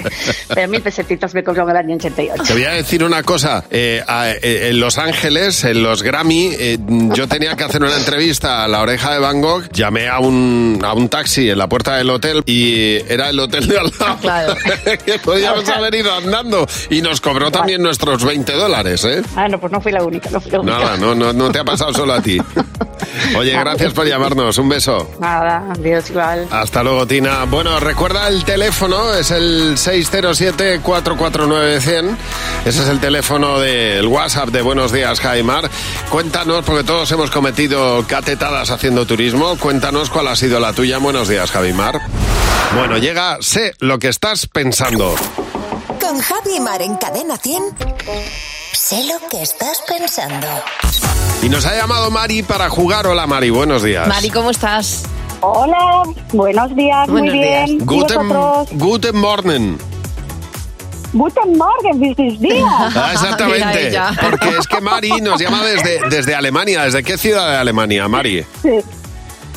[0.49, 2.43] Pero mil pesetitos me cobró en el año 88.
[2.47, 3.65] Te voy a decir una cosa.
[3.71, 6.79] eh, a- eh, en Los Ángeles, en los Grammy, eh,
[7.15, 9.69] yo tenía que hacer una entrevista a la oreja de Van Gogh.
[9.73, 13.69] Llamé a un, a un taxi en la puerta del hotel y era el hotel
[13.69, 14.57] de al lado.
[15.05, 16.67] que podíamos haber ido andando.
[16.91, 19.23] Y nos cobró también nuestros 20 dólares, ¿eh?
[19.37, 20.79] Ah, no, pues no fui la única, no fui la única.
[20.79, 22.39] Nada, no, no, no te ha pasado solo a ti.
[23.37, 24.57] Oye, gracias por llamarnos.
[24.59, 25.09] Un beso.
[25.21, 26.47] Nada, adiós igual.
[26.51, 27.45] Hasta luego, Tina.
[27.45, 32.17] Bueno, recuerda el teléfono, es el 607-449-100.
[32.65, 35.69] Ese es el teléfono del WhatsApp de Buenos Días, Jaimar.
[36.11, 39.57] Cuéntanos, porque todos hemos cometido catetadas haciendo turismo.
[39.59, 40.99] Cuéntanos cuál ha sido la tuya.
[40.99, 42.01] Buenos días, Javimar.
[42.75, 45.15] Bueno, llega, sé lo que estás pensando.
[46.01, 47.63] Con Javi Mar en Cadena 100.
[48.73, 50.47] Sé lo que estás pensando.
[51.43, 53.07] Y nos ha llamado Mari para jugar.
[53.07, 54.07] Hola, Mari, buenos días.
[54.07, 55.03] Mari, ¿cómo estás?
[55.41, 57.67] Hola, buenos días, muy Buenos días.
[57.67, 57.81] bien.
[57.81, 58.29] ¿Y Guten,
[58.79, 59.79] guten Morgen.
[61.13, 62.65] Guten Morgen, buenos días.
[62.95, 63.93] Ah, exactamente.
[64.21, 66.85] Porque es que Mari nos llama desde, desde Alemania.
[66.85, 68.47] ¿Desde qué ciudad de Alemania, Mari?
[68.63, 68.79] Sí.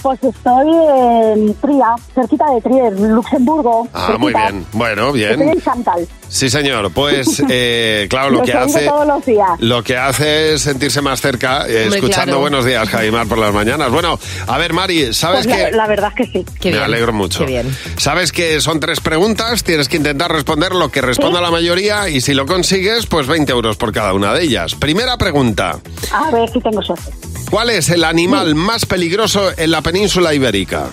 [0.06, 3.88] Pues estoy en Tria, cerquita de Trier, Luxemburgo.
[3.92, 4.64] Ah, muy bien.
[4.74, 5.42] Bueno, Estoy bien.
[5.42, 6.08] en Chantal.
[6.28, 6.92] Sí, señor.
[6.92, 8.86] Pues, eh, claro, lo que hace...
[8.86, 9.50] todos los días.
[9.62, 12.40] Lo que hace es sentirse más cerca, eh, escuchando claro.
[12.40, 13.90] Buenos Días, Javimar, por las mañanas.
[13.90, 16.70] Bueno, a ver, Mari, ¿sabes Pues la, que la verdad es que sí.
[16.70, 17.40] Me alegro mucho.
[17.40, 17.76] Qué bien.
[17.98, 22.22] Sabes que son tres preguntas, tienes que intentar responder lo que responda la mayoría y
[22.22, 24.76] si lo consigues, pues 20 euros por cada una de ellas.
[24.76, 25.80] Primera pregunta.
[26.14, 27.25] A ver si tengo suerte.
[27.50, 30.88] ¿Cuál es el animal más peligroso en la península ibérica?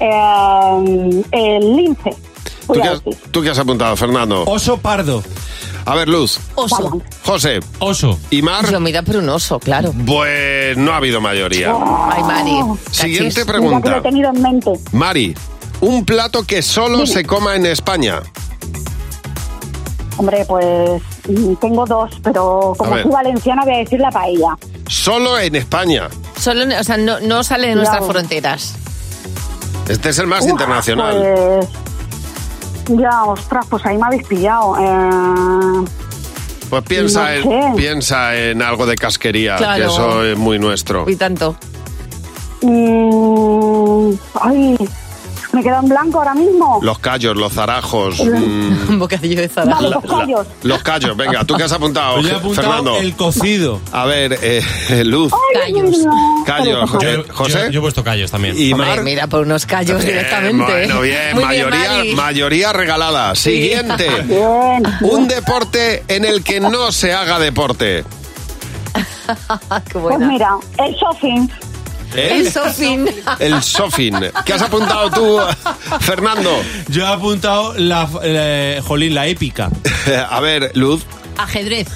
[0.00, 2.10] Eh, el lince.
[2.66, 4.44] ¿Tú qué, has, tú qué has apuntado, Fernando?
[4.44, 5.22] Oso pardo.
[5.86, 6.38] A ver, Luz.
[6.54, 7.00] Oso.
[7.24, 7.60] José.
[7.78, 8.18] Oso.
[8.30, 8.70] ¿Y Mar?
[8.70, 9.92] Yo me da por un oso, claro.
[10.06, 11.74] Pues no ha habido mayoría.
[12.10, 12.52] Ay, Mari.
[12.90, 13.90] Siguiente Mira que pregunta.
[13.90, 14.70] lo he tenido en mente.
[14.92, 15.34] Mari,
[15.82, 18.22] un plato que solo se coma en España.
[20.16, 24.56] Hombre, pues mm, tengo dos, pero como soy valenciana voy a decir la paella.
[24.86, 26.08] Solo en España.
[26.38, 28.06] Solo, o sea, no, no sale de nuestras Ya.
[28.06, 28.74] fronteras.
[29.88, 31.34] Este es el más Uf, internacional.
[32.86, 34.76] Pues, ya, ostras, pues ahí me habéis pillado.
[34.78, 35.84] Eh,
[36.70, 37.72] Pues piensa, no en, sé.
[37.76, 39.76] piensa en algo de casquería, Claro.
[39.82, 41.08] que eso es muy nuestro.
[41.08, 41.56] Y tanto.
[42.62, 44.76] mm, ay,
[45.54, 46.78] me queda en blanco ahora mismo.
[46.82, 48.18] Los callos, los zarajos.
[48.24, 48.90] Mm.
[48.90, 50.46] Un bocadillo de Vale, los callos.
[50.62, 52.96] Los callos, venga, ¿tú qué has apuntado, Yo he apuntado Fernando?
[52.98, 53.80] el cocido.
[53.92, 54.62] A ver, eh,
[55.04, 55.32] Luz.
[55.54, 55.96] Callos.
[56.44, 57.12] Callos, José.
[57.26, 57.52] Yo, José.
[57.66, 58.54] yo- yo he puesto callos también.
[58.58, 59.02] Y Hombre, Mar.
[59.02, 60.64] mira, por unos callos Bien, directamente.
[60.72, 63.34] Bueno, bien, Muy mayoría, mayoría regalada.
[63.34, 64.08] Siguiente.
[65.02, 68.04] Un deporte en el que no se haga deporte.
[69.92, 71.48] Pues mira, el shopping.
[72.14, 72.28] ¿Eh?
[72.36, 73.08] El sofín.
[73.38, 74.16] El sofín.
[74.44, 75.38] ¿Qué has apuntado tú,
[76.00, 76.50] Fernando?
[76.88, 78.08] Yo he apuntado la,
[78.86, 79.70] jolín, la épica.
[80.30, 81.02] A ver, Luz.
[81.38, 81.88] Ajedrez.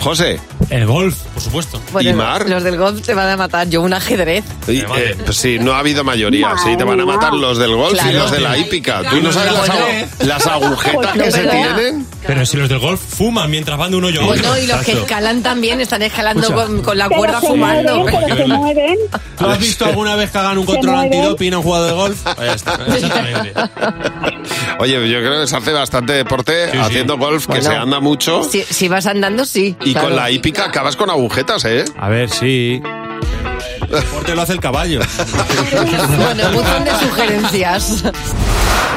[0.00, 0.40] José.
[0.70, 1.80] El golf, por supuesto.
[1.92, 2.48] Bueno, ¿Y Mar?
[2.48, 3.68] los del golf te van a matar.
[3.68, 4.44] Yo un ajedrez.
[4.66, 6.54] Y, eh, pues sí, no ha habido mayoría.
[6.64, 9.02] Sí, te van a matar los del golf y los de la hípica.
[9.10, 12.06] ¿Tú no sabes las, agu- las agujetas que se tienen?
[12.26, 14.36] Pero si los del golf fuman mientras van de un hoyo a otro.
[14.36, 17.96] Bueno, y los que escalan también están escalando con, con la cuerda fumando.
[18.00, 18.96] mueven, pero se mueven.
[19.38, 22.24] ¿Tú has visto alguna vez que hagan un control antidoping a un jugador de golf?
[22.38, 23.52] Ya está, exactamente.
[24.78, 27.70] Oye, yo creo que se hace bastante deporte haciendo golf, que Bueno.
[27.70, 28.44] se anda mucho.
[28.44, 29.76] Si, si vas andando, sí.
[29.84, 30.08] Y claro.
[30.08, 31.84] con la hípica acabas con agujetas, ¿eh?
[31.98, 32.80] A ver, sí.
[33.82, 35.00] El deporte lo hace el caballo.
[36.16, 38.04] Bueno, un montón de sugerencias.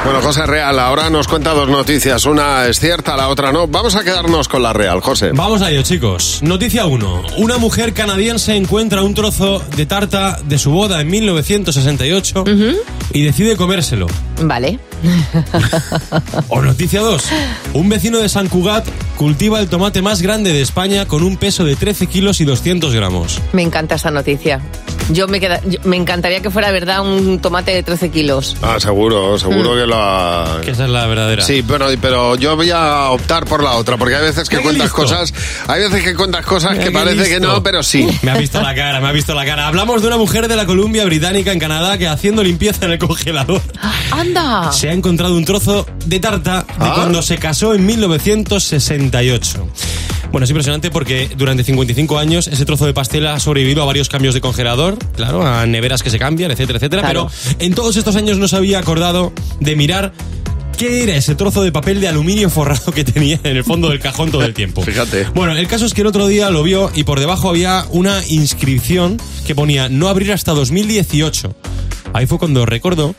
[0.04, 2.26] Bueno, José Real, ahora nos cuenta dos noticias.
[2.26, 3.66] Una es cierta, la otra no.
[3.66, 5.30] Vamos a quedarnos con la Real, José.
[5.32, 6.40] Vamos a ello, chicos.
[6.42, 7.22] Noticia 1.
[7.38, 12.44] Una mujer canadiense encuentra un trozo de tarta de su boda en 1968
[13.12, 14.06] y decide comérselo.
[14.42, 14.78] Vale.
[16.48, 17.24] O noticia 2.
[17.72, 18.86] Un vecino de San Cugat
[19.16, 22.92] cultiva el tomate más grande de España con un peso de 13 kilos y 200
[22.94, 23.40] gramos.
[23.54, 24.60] Me encanta esa noticia.
[25.10, 28.56] Yo me, queda, yo- me encantaría que fuera verdad un tomate de 13 kilos.
[28.62, 29.78] Ah, seguro, seguro Mm.
[29.78, 30.60] que lo ha...
[30.64, 31.42] Que esa es la verdadera.
[31.44, 34.84] Sí, pero, pero yo voy a optar por la otra, porque hay veces que cuentas
[34.86, 34.96] listo.
[34.96, 35.32] cosas,
[35.68, 37.52] hay veces que cuentas cosas Mira que qué parece que listo.
[37.52, 38.08] no, pero sí.
[38.22, 39.68] Me ha visto la cara, me ha visto la cara.
[39.68, 42.98] Hablamos de una mujer de la Columbia Británica en Canadá que haciendo limpieza en el
[42.98, 43.60] congelador
[44.10, 44.72] ¡Anda!
[44.72, 46.92] se ha encontrado un trozo de tarta de Ah.
[46.96, 49.68] cuando se casó en 1968.
[50.34, 54.08] Bueno, es impresionante porque durante 55 años ese trozo de pastel ha sobrevivido a varios
[54.08, 57.02] cambios de congelador, claro, a neveras que se cambian, etcétera, etcétera.
[57.02, 57.30] Claro.
[57.30, 60.12] Pero en todos estos años no se había acordado de mirar
[60.76, 64.00] qué era ese trozo de papel de aluminio forrado que tenía en el fondo del
[64.00, 64.82] cajón todo el tiempo.
[64.84, 65.28] Fíjate.
[65.36, 68.20] Bueno, el caso es que el otro día lo vio y por debajo había una
[68.26, 71.54] inscripción que ponía no abrir hasta 2018.
[72.12, 73.14] Ahí fue cuando recordó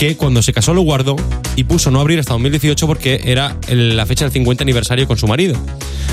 [0.00, 1.14] que cuando se casó lo guardó
[1.56, 5.26] y puso no abrir hasta 2018 porque era la fecha del 50 aniversario con su
[5.26, 5.54] marido.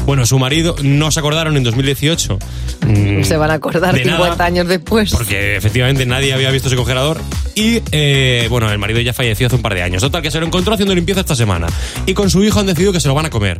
[0.05, 2.37] Bueno, su marido no se acordaron en 2018.
[2.85, 5.11] mm, Se van a acordar de 50 nada, años después.
[5.11, 7.21] porque efectivamente nadie había visto ese congelador.
[7.55, 10.01] Y eh, bueno, el marido ya falleció hace un par de años.
[10.01, 11.67] Total, que se lo encontró haciendo limpieza esta semana.
[12.05, 13.57] Y con su hijo han decidido que se lo van a comer.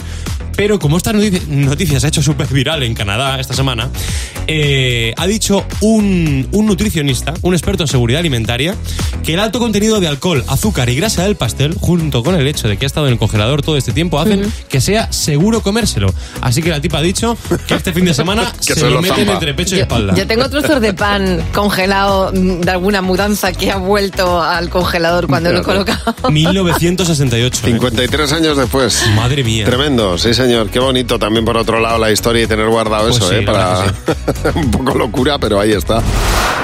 [0.57, 3.89] Pero como esta noticia, noticia se ha hecho súper viral en Canadá esta semana,
[4.47, 8.75] eh, ha dicho un, un nutricionista, un experto en seguridad alimentaria,
[9.23, 10.16] que el alto contenido de alcohol,
[10.47, 13.19] azúcar y grasa del pastel, junto con el hecho de que ha estado en el
[13.19, 16.13] congelador todo este tiempo, hacen que sea seguro comérselo.
[16.41, 18.95] Así que la tipa ha dicho que este fin de semana Que se, se lo
[18.95, 20.13] lo meten entre pecho y Yo, espalda.
[20.15, 25.27] yo tengo trozos de pan congelado mm, de alguna mudanza que ha vuelto al congelador
[25.27, 26.15] cuando lo he colocado.
[26.29, 27.59] 1968.
[27.63, 27.71] ¿eh?
[27.71, 29.03] 53 años después.
[29.15, 29.65] Madre mía.
[29.65, 30.69] Tremendo, sí señor.
[30.69, 33.41] Qué bonito también por otro lado la historia y tener guardado Pues eso, sí, ¿eh?
[33.43, 33.85] Para
[34.55, 36.01] un poco locura, pero ahí está.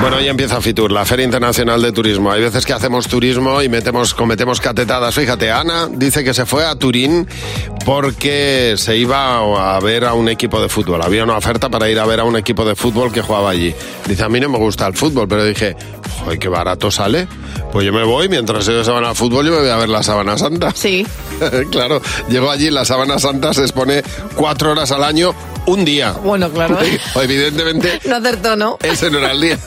[0.02, 2.32] Bueno, ya empieza Fitur, la Feria Internacional de Turismo.
[2.32, 5.14] Hay veces que hacemos turismo y metemos, cometemos catetadas.
[5.16, 7.28] Fíjate, Ana dice que se fue a Turín
[7.86, 11.02] porque se iba a ver a un equipo de fútbol.
[11.02, 13.76] Había una oferta para ir a ver a un equipo de fútbol que jugaba allí.
[14.08, 15.76] Dice, a mí no me gusta el fútbol, pero dije,
[16.20, 17.28] joder, qué barato sale.
[17.72, 19.90] Pues yo me voy, mientras ellos se van al fútbol, yo me voy a ver
[19.90, 20.72] la Sábana Santa.
[20.74, 21.06] Sí.
[21.72, 24.04] claro, llego allí, la Sábana Santa se expone
[24.36, 25.34] cuatro horas al año,
[25.66, 26.12] un día.
[26.24, 26.80] Bueno, claro.
[26.82, 27.00] ¿eh?
[27.22, 28.78] Evidentemente, No acertó, ¿no?
[28.84, 29.58] ese no era el día.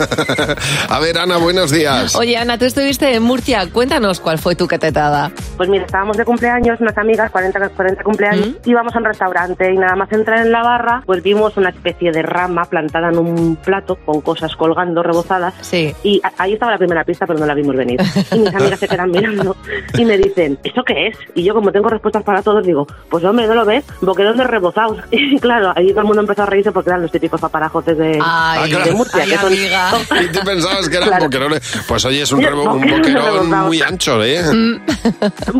[0.88, 2.14] a ver, Ana, buenos días.
[2.14, 3.55] Oye, Ana, tú estuviste en Murcia.
[3.72, 5.30] Cuéntanos cuál fue tu catetada.
[5.56, 9.76] Pues mira, estábamos de cumpleaños, unas amigas, 40, 40 cumpleaños, íbamos a un restaurante y
[9.78, 13.56] nada más entrar en la barra, pues vimos una especie de rama plantada en un
[13.56, 15.54] plato con cosas colgando, rebozadas.
[15.62, 15.94] Sí.
[16.02, 18.00] Y ahí estaba la primera pista, pero no la vimos venir.
[18.32, 19.56] Y mis amigas se quedan mirando
[19.96, 21.18] y me dicen, ¿eso qué es?
[21.34, 23.84] Y yo, como tengo respuestas para todos, digo, pues hombre, ¿no lo ves?
[24.00, 24.98] Boquerón de rebozados.
[25.10, 28.18] Y claro, ahí todo el mundo empezó a reírse porque eran los típicos paparajotes de,
[28.22, 28.84] Ah, claro.
[28.84, 29.22] de Murcia.
[29.22, 29.90] Ay, que son- amiga.
[30.22, 31.24] Y tú pensabas que eran Claro.
[31.24, 31.84] boquerones.
[31.88, 33.66] Pues oye, es un, rebo- un boquerón rebozado.
[33.66, 34.42] muy ancho, ¿eh?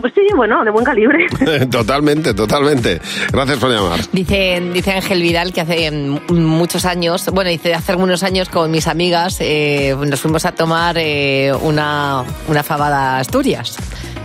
[0.00, 1.26] Pues sí, bueno, de buen calibre.
[1.70, 3.00] totalmente, totalmente.
[3.32, 4.00] Gracias por llamar.
[4.12, 8.70] Dice, dice Ángel Vidal que hace mm, muchos años, bueno, dice hace algunos años con
[8.70, 13.76] mis amigas eh, nos fuimos a tomar eh, una, una fabada a Asturias.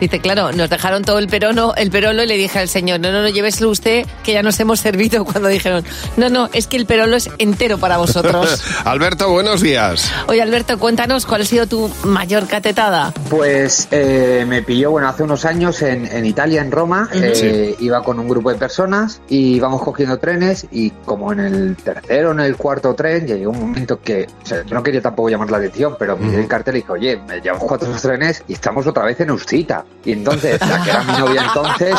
[0.01, 3.11] Dice, claro, nos dejaron todo el perono, el perolo y le dije al señor, no,
[3.11, 5.85] no, no, lléveselo usted, que ya nos hemos servido cuando dijeron,
[6.17, 8.63] no, no, es que el perolo es entero para vosotros.
[8.83, 10.11] Alberto, buenos días.
[10.27, 13.13] Oye, Alberto, cuéntanos cuál ha sido tu mayor catetada.
[13.29, 18.01] Pues eh, me pilló, bueno, hace unos años en, en Italia, en Roma, eh, iba
[18.01, 22.39] con un grupo de personas y íbamos cogiendo trenes y como en el tercero, en
[22.39, 25.57] el cuarto tren, llegó un momento que, o sea, yo no quería tampoco llamar la
[25.57, 29.05] atención, pero miré el cartel y dije, oye, me llevamos cuatro trenes y estamos otra
[29.05, 29.85] vez en Usita.
[30.03, 31.93] Y entonces, la que era mi novia entonces,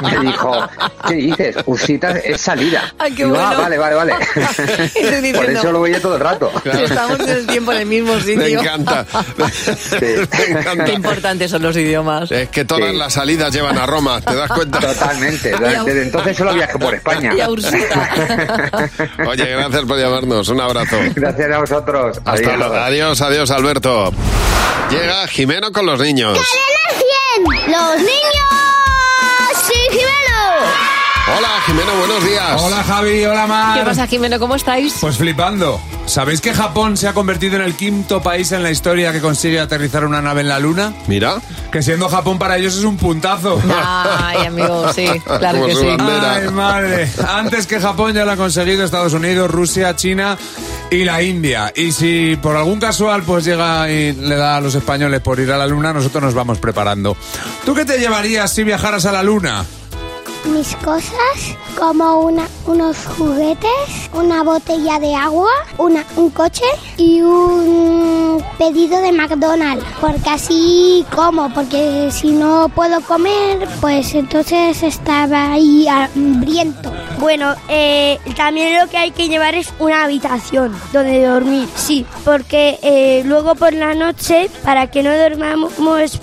[0.00, 0.68] me dijo,
[1.08, 1.56] ¿qué dices?
[1.66, 2.94] Usita es salida.
[3.00, 3.58] Ay, qué "Ah, bueno.
[3.62, 4.12] vale, vale, vale.
[4.36, 6.52] Estoy Por diciendo, eso lo veía todo el rato.
[6.64, 8.36] Estamos en el tiempo en el mismo sitio.
[8.42, 9.04] Me encanta.
[10.00, 10.84] Me encanta.
[10.84, 12.30] Qué importantes son los idiomas.
[12.30, 14.78] Es que todas las salidas llevan a Roma, ¿te das cuenta?
[14.78, 15.50] Totalmente.
[15.50, 17.34] Desde entonces solo viajé por España.
[17.34, 18.08] Y a Ursita.
[19.26, 20.48] Oye, gracias por llamarnos.
[20.48, 20.96] Un abrazo.
[21.12, 22.18] Gracias a vosotros.
[22.18, 22.56] Hasta Adiós.
[22.56, 22.74] luego.
[22.76, 24.12] Adiós, adiós, Alberto.
[24.90, 26.38] Llega Jimeno con los niños.
[27.68, 28.08] ¡Los niños!
[29.66, 31.36] ¡Sí, Jimeno!
[31.36, 32.62] Hola, Jimeno, buenos días.
[32.62, 33.78] Hola Javi, hola Mar.
[33.78, 34.38] ¿Qué pasa, Jimeno?
[34.38, 34.96] ¿Cómo estáis?
[34.98, 35.78] Pues flipando.
[36.08, 39.60] ¿Sabéis que Japón se ha convertido en el quinto país en la historia que consigue
[39.60, 40.94] aterrizar una nave en la Luna?
[41.06, 41.36] Mira.
[41.70, 43.60] Que siendo Japón para ellos es un puntazo.
[43.70, 45.06] Ay, amigo, sí,
[45.38, 45.86] claro que sí.
[45.98, 47.10] Ay, madre.
[47.28, 50.38] Antes que Japón ya lo ha conseguido Estados Unidos, Rusia, China
[50.90, 51.74] y la India.
[51.76, 55.52] Y si por algún casual pues llega y le da a los españoles por ir
[55.52, 57.18] a la Luna, nosotros nos vamos preparando.
[57.66, 59.66] ¿Tú qué te llevarías si viajaras a la Luna?
[60.44, 63.68] Mis cosas, como una, unos juguetes,
[64.14, 66.64] una botella de agua, una, un coche
[66.96, 69.84] y un pedido de McDonald's.
[70.00, 76.92] Porque así como, porque si no puedo comer, pues entonces estaba ahí hambriento.
[77.18, 82.78] Bueno, eh, también lo que hay que llevar es una habitación donde dormir, sí, porque
[82.82, 85.72] eh, luego por la noche, para que no dormamos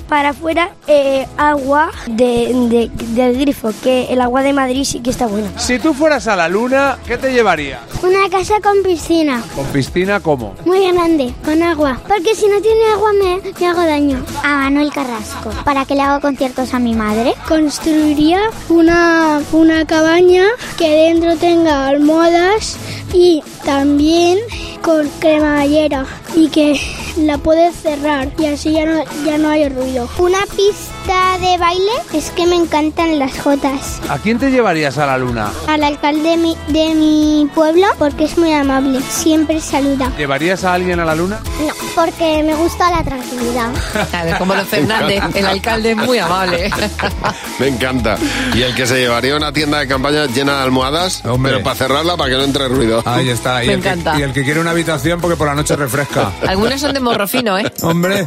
[0.07, 5.09] para afuera, eh, agua de, de- del grifo, que el agua de Madrid sí que
[5.09, 5.49] está buena.
[5.59, 7.81] Si tú fueras a la Luna, ¿qué te llevarías?
[8.03, 10.53] Una casa con piscina, ¿Con piscina cómo?
[10.65, 11.99] muy grande, con agua.
[12.07, 14.23] Porque si no tiene agua me, me hago daño.
[14.43, 17.33] A Manuel Carrasco, para que le haga conciertos a mi madre.
[17.47, 18.39] Construiría
[18.69, 20.45] una, una cabaña
[20.77, 22.77] que dentro tenga almohadas
[23.13, 24.39] y también
[24.85, 26.79] con cremallera y que
[27.17, 30.07] la puedes cerrar y así ya no, ya no hay ruido.
[30.19, 33.99] Una pista de baile es que me encantan las jotas.
[34.09, 35.49] ¿A quién te llevarías a la Luna?
[35.67, 40.11] Al alcalde de mi, de mi pueblo porque es muy amable, siempre saluda.
[40.19, 41.39] ¿Llevarías a alguien a la Luna?
[41.65, 43.69] No, porque me gusta la tranquilidad.
[44.11, 46.69] Claro, como los Fernández, el alcalde es muy amable.
[47.59, 48.17] Me encanta.
[48.53, 52.15] Y el que se llevaría una tienda de campaña llena de almohadas, pero para cerrarla
[52.17, 53.01] para que no entre ruido.
[53.05, 53.63] Ahí está.
[53.63, 54.19] Y Me el que- encanta.
[54.19, 56.31] y el que quiere una habitación porque por la noche refresca.
[56.47, 57.71] Algunos son de morro fino, ¿eh?
[57.81, 58.25] Hombre.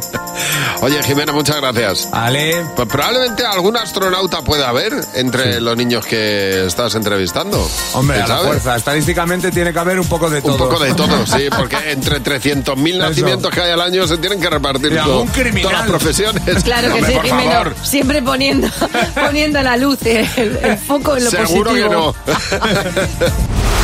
[0.81, 2.09] Oye, Jimena, muchas gracias.
[2.11, 2.65] Ale.
[2.75, 7.65] Pues probablemente algún astronauta pueda haber entre los niños que estás entrevistando.
[7.93, 8.75] Hombre, ¿Quién a la fuerza.
[8.75, 10.51] Estadísticamente tiene que haber un poco de todo.
[10.53, 14.39] Un poco de todo, sí, porque entre 300.000 nacimientos que hay al año se tienen
[14.39, 15.61] que repartir todo- algún criminal.
[15.63, 16.63] todas las profesiones.
[16.63, 17.51] Claro que Hombre, sí, por Jimeno.
[17.51, 17.75] favor.
[17.83, 18.67] Siempre poniendo,
[19.15, 22.15] poniendo la luz, el, el foco en lo Seguro que positivo.
[22.29, 23.78] no.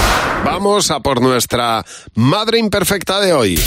[0.45, 3.59] Vamos a por nuestra madre imperfecta de hoy.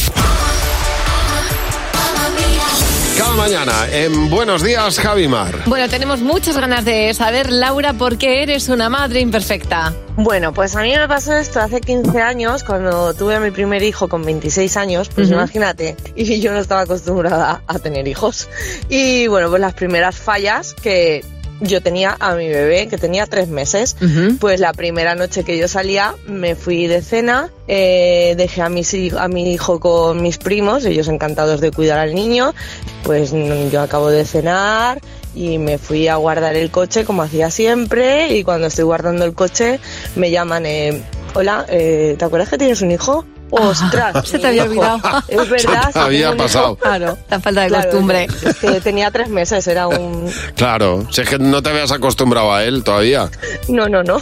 [3.19, 5.65] cada mañana en Buenos Días, Javimar.
[5.67, 9.93] Bueno, tenemos muchas ganas de saber, Laura, por qué eres una madre imperfecta.
[10.17, 13.83] Bueno, pues a mí me pasó esto hace 15 años, cuando tuve a mi primer
[13.83, 18.49] hijo con 26 años, pues imagínate, y yo no estaba acostumbrada a tener hijos.
[18.89, 21.25] Y bueno, pues las primeras fallas que
[21.61, 23.97] yo tenía a mi bebé, que tenía tres meses,
[24.41, 28.95] pues la primera noche que yo salía me fui de cena, eh, dejé a, mis,
[29.15, 32.55] a mi hijo con mis primos, ellos encantados de cuidar al niño,
[33.03, 33.33] pues
[33.71, 35.01] yo acabo de cenar
[35.35, 38.37] y me fui a guardar el coche como hacía siempre.
[38.37, 39.81] Y cuando estoy guardando el coche
[40.17, 41.03] me llaman, eh,
[41.35, 43.25] hola, eh, ¿te acuerdas que tienes un hijo?
[43.51, 44.29] ¡Ostras!
[44.29, 45.01] Se te había olvidado.
[45.29, 45.83] Es verdad.
[45.87, 46.37] Se te había hijo.
[46.37, 46.77] pasado.
[46.77, 48.27] Claro, la falta de Claro, costumbre.
[48.45, 50.31] es que tenía tres meses, era un...
[50.57, 53.31] Claro, si es que no te habías acostumbrado a él todavía.
[53.69, 54.19] No, no, no.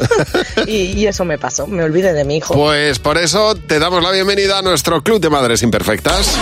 [0.66, 2.55] y, y eso me pasó, me olvidé de mi hijo.
[2.55, 6.37] Pues por eso te damos la bienvenida a nuestro Club de Madres Imperfectas.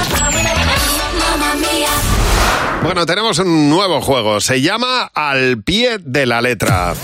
[2.82, 4.40] Bueno, tenemos un nuevo juego.
[4.40, 6.94] Se llama Al pie de la letra.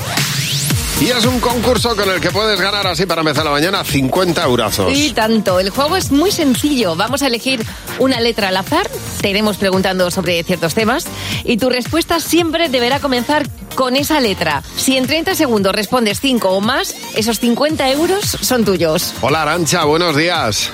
[1.01, 4.45] Y es un concurso con el que puedes ganar así para empezar la mañana 50
[4.45, 4.93] eurazos.
[4.95, 5.59] Y tanto.
[5.59, 6.95] El juego es muy sencillo.
[6.95, 7.65] Vamos a elegir
[7.99, 8.87] una letra al azar.
[9.23, 11.07] Te iremos preguntando sobre ciertos temas.
[11.45, 14.63] Y tu respuesta siempre deberá comenzar con esa letra.
[14.77, 19.15] Si en 30 segundos respondes 5 o más, esos 50 euros son tuyos.
[19.23, 20.71] Hola Arancha, buenos días.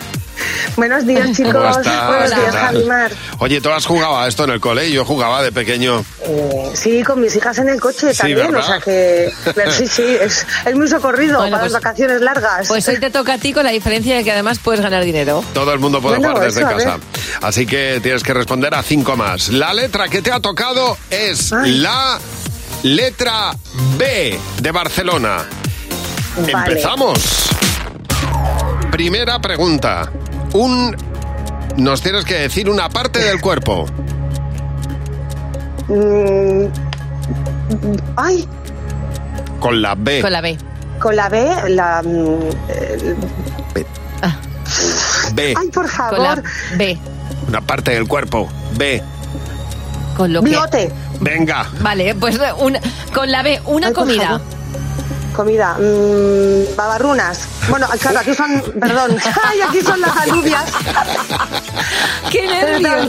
[0.76, 1.52] Buenos días, chicos.
[1.54, 2.06] ¿Cómo estás?
[2.08, 2.54] Buenos ¿Qué días?
[2.54, 3.12] Javimar.
[3.38, 4.90] Oye, ¿tú has jugado a esto en el cole?
[4.90, 6.04] Yo jugaba de pequeño.
[6.22, 8.60] Eh, sí, con mis hijas en el coche Sí, también, ¿verdad?
[8.60, 12.68] o sea que pero sí, sí, es, es muy socorrido para pues- las vacaciones largas.
[12.68, 15.44] Pues hoy te toca a ti con la diferencia de que además puedes ganar dinero.
[15.54, 16.98] Todo el mundo puede Bueno, jugar desde eso, casa.
[17.42, 19.48] Así que tienes que responder a cinco más.
[19.48, 22.18] La letra que te ha tocado es la
[22.82, 23.52] letra
[23.96, 25.44] B de Barcelona.
[26.36, 26.52] Vale.
[26.72, 27.18] Empezamos.
[28.90, 30.10] Primera pregunta.
[30.56, 30.96] Un.
[31.76, 33.84] Nos tienes que decir una parte del cuerpo.
[35.88, 36.64] Mm,
[38.16, 38.48] ay,
[39.60, 40.20] Con la B.
[40.22, 40.58] Con la B.
[40.98, 42.02] con la B, la...
[42.02, 43.14] mm, eh,
[45.34, 45.54] B.
[45.56, 46.42] ay, por Con la favor.
[46.76, 46.98] B.
[47.48, 48.48] Una parte del cuerpo.
[48.76, 49.02] B.
[50.16, 50.48] Con lo que...
[50.50, 50.90] Bigote,
[51.20, 51.66] Venga.
[51.80, 52.80] Vale, pues una-
[53.14, 54.40] con la B, una Ay, comida.
[55.36, 57.46] Comida, mm, babarrunas.
[57.68, 60.64] Bueno, claro, aquí son, perdón, ay, aquí son las alubias.
[62.30, 63.08] ¡Qué nervios!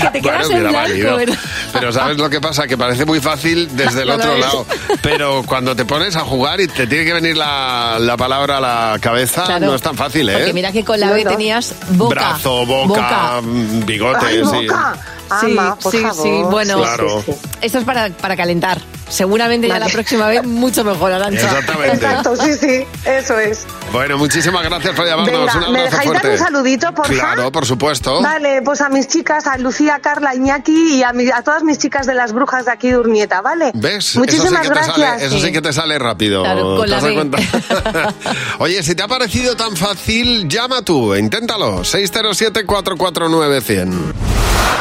[0.00, 1.32] que te quedas en blanco.
[1.72, 2.66] Pero ¿sabes lo que pasa?
[2.66, 4.66] Que parece muy fácil desde el otro lado.
[5.02, 8.60] Pero cuando te pones a jugar y te tiene que venir la, la palabra a
[8.60, 9.66] la cabeza, Claro.
[9.66, 10.34] no es tan fácil, ¿eh?
[10.34, 12.14] Porque mira que con la B tenías boca.
[12.14, 14.66] Brazo, boca, mm, bigote, Ay, sí.
[14.66, 14.94] boca.
[15.40, 16.22] Sí, Ama, por sí, favor.
[16.22, 16.76] sí, bueno.
[16.78, 17.24] Claro.
[17.60, 18.80] Esto es para, para calentar.
[19.10, 19.84] Seguramente ya Vale.
[19.86, 21.42] la próxima vez mucho mejor, Arancha.
[21.42, 21.96] Exactamente.
[21.96, 23.66] Exacto, sí, sí, eso es.
[23.92, 25.26] Bueno, muchísimas gracias por llamarnos.
[25.52, 26.28] Venga, un ¿me abrazo dejáis fuerte.
[26.28, 27.12] dar un saludito, porfa?
[27.12, 28.22] Claro, por supuesto.
[28.22, 31.76] Vale, pues a mis chicas, a Lucía, Carla, Iñaki y a, mi- a todas mis
[31.78, 33.72] chicas de las brujas de aquí de Urnieta, ¿vale?
[33.74, 34.14] ¿Ves?
[34.16, 34.96] Muchísimas eso sí gracias.
[34.96, 36.42] Sale, eso sí que te sale rápido.
[36.44, 37.38] Claro, con ¿Te la cuenta?
[38.60, 41.80] Oye, si te ha parecido tan fácil, llama tú, inténtalo.
[41.84, 43.92] 607-449-100.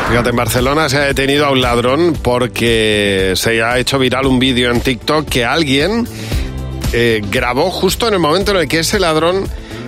[0.10, 4.40] Fíjate, en Barcelona se ha detenido a un ladrón porque se ha hecho viral un
[4.40, 6.08] vídeo en TikTok que alguien
[6.94, 9.48] eh, grabó justo en el momento en el que ese ladrón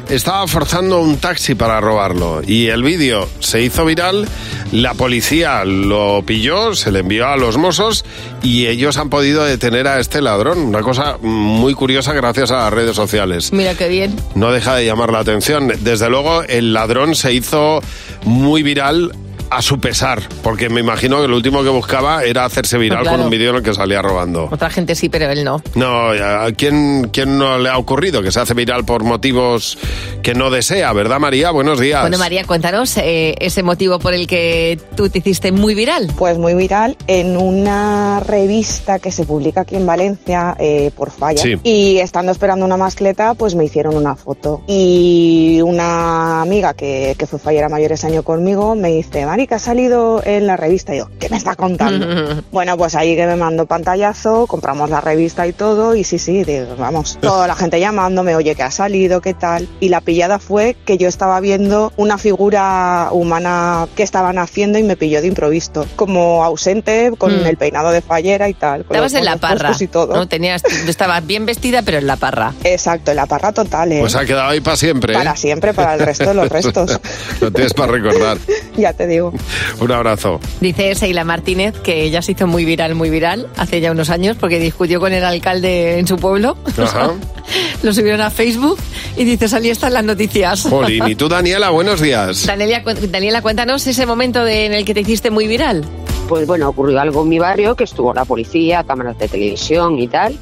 [0.09, 2.41] estaba forzando un taxi para robarlo.
[2.45, 4.27] Y el vídeo se hizo viral,
[4.71, 8.05] la policía lo pilló, se le envió a los mozos
[8.43, 10.59] y ellos han podido detener a este ladrón.
[10.59, 13.53] Una cosa muy curiosa gracias a las redes sociales.
[13.53, 14.15] Mira qué bien.
[14.36, 15.71] No deja de llamar la atención.
[15.79, 17.82] Desde luego, el ladrón se hizo
[18.25, 19.11] muy viral
[19.52, 23.18] a su pesar, porque me imagino que lo último que buscaba era hacerse viral Claro.
[23.18, 24.47] con un vídeo en el que salía robando.
[24.52, 25.62] Otra gente sí, pero él no.
[25.76, 29.78] No, ¿a quién, quién no le ha ocurrido que se hace viral por motivos
[30.24, 31.52] que no desea, verdad María?
[31.52, 31.99] Buenos días.
[32.02, 36.12] Bueno, María, cuéntanos eh, ese motivo por el que tú te hiciste muy viral.
[36.18, 41.41] Pues muy viral en una revista que se publica aquí en Valencia eh, por falla.
[41.41, 41.56] Sí.
[41.64, 44.62] Y estando esperando una mascleta, pues me hicieron una foto.
[44.68, 49.56] Y una amiga que, que fue fallera mayor ese año conmigo me dice, Mari, que
[49.56, 50.94] ha salido en la revista.
[50.96, 52.42] Y yo, ¿qué me está contando?
[52.52, 55.96] bueno, pues ahí que me mandó pantallazo, compramos la revista y todo.
[55.96, 59.68] Y sí, sí, digo, vamos, toda la gente llamándome, oye, que ha salido, qué tal.
[59.80, 64.84] Y la pillada fue que yo estaba viendo una figura humana que estaban haciendo y
[64.84, 67.46] me pilló de improviso, como ausente, con Mm.
[67.46, 68.84] el peinado de fallera y tal.
[68.84, 69.72] con Estabas los en la parra.
[69.80, 70.14] Y todo.
[70.16, 70.28] ¿no?
[70.28, 72.54] Tenías, estabas bien vestida, pero en la parra.
[72.64, 74.00] Exacto, en la parra total, ¿eh?
[74.02, 75.14] Pues ha quedado ahí para siempre.
[75.14, 75.18] ¿eh?
[75.18, 77.00] Para siempre, para el resto de los restos.
[77.42, 78.38] Lo tienes para recordar.
[78.78, 79.30] ya te digo.
[79.79, 80.39] Un abrazo.
[80.59, 84.38] Dice Seila Martínez que ella se hizo muy viral, muy viral, hace ya unos años,
[84.39, 86.57] porque discutió con el alcalde en su pueblo.
[86.77, 87.11] Ajá.
[87.84, 88.77] Lo subieron a Facebook
[89.17, 90.63] y dice, salí esta en las noticias.
[90.69, 92.45] Jolín, y tú Daniela, buenos días.
[92.45, 95.84] Daniela, cu- Daniela, cuéntanos ese momento de- en el que te hiciste muy viral.
[96.29, 100.07] pues bueno, ocurrió algo en mi barrio, que estuvo la policía, cámaras de televisión y
[100.07, 100.38] tal.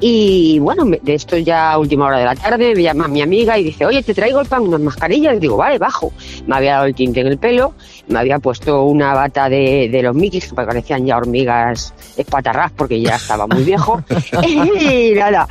[0.00, 3.20] Y bueno, me- de esto ya a última hora de la tarde, me llama mi
[3.20, 5.36] amiga y dice, oye, te traigo el pan, unas mascarillas.
[5.36, 6.12] Y digo, vale, bajo.
[6.46, 7.74] Me había dado el tinte en el pelo,
[8.08, 13.00] me había puesto una bata de, de los Mickeys que parecían ya hormigas espatarrás porque
[13.00, 14.02] ya estaba muy viejo.
[14.46, 15.46] y nada,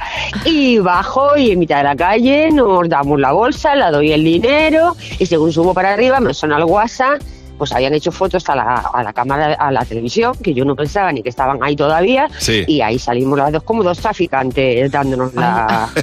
[0.45, 4.23] y bajo y en mitad de la calle nos damos la bolsa, la doy el
[4.23, 7.21] dinero y según subo para arriba me suena el WhatsApp
[7.57, 10.75] pues habían hecho fotos a la, a la cámara, a la televisión, que yo no
[10.75, 12.63] pensaba ni que estaban ahí todavía, Sí.
[12.67, 15.89] y ahí salimos las dos como dos traficantes dándonos la...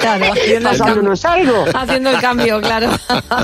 [0.00, 1.64] Claro, haciendo pasándonos algo.
[1.74, 2.88] Haciendo el cambio, claro.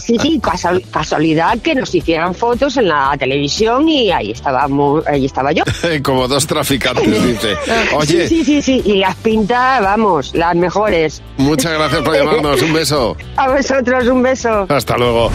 [0.03, 5.27] Sí, sí, casual- casualidad que nos hicieran fotos en la televisión y ahí estábamos, ahí
[5.27, 5.65] estaba yo.
[6.03, 7.55] Como dos traficantes, dice.
[7.97, 11.21] Oye, Sí, sí, sí, sí, y las pintas, vamos, las mejores.
[11.37, 12.63] muchas gracias por llamarnos.
[12.63, 13.17] Un beso.
[13.37, 14.67] A vosotros un beso.
[14.69, 15.31] Hasta luego.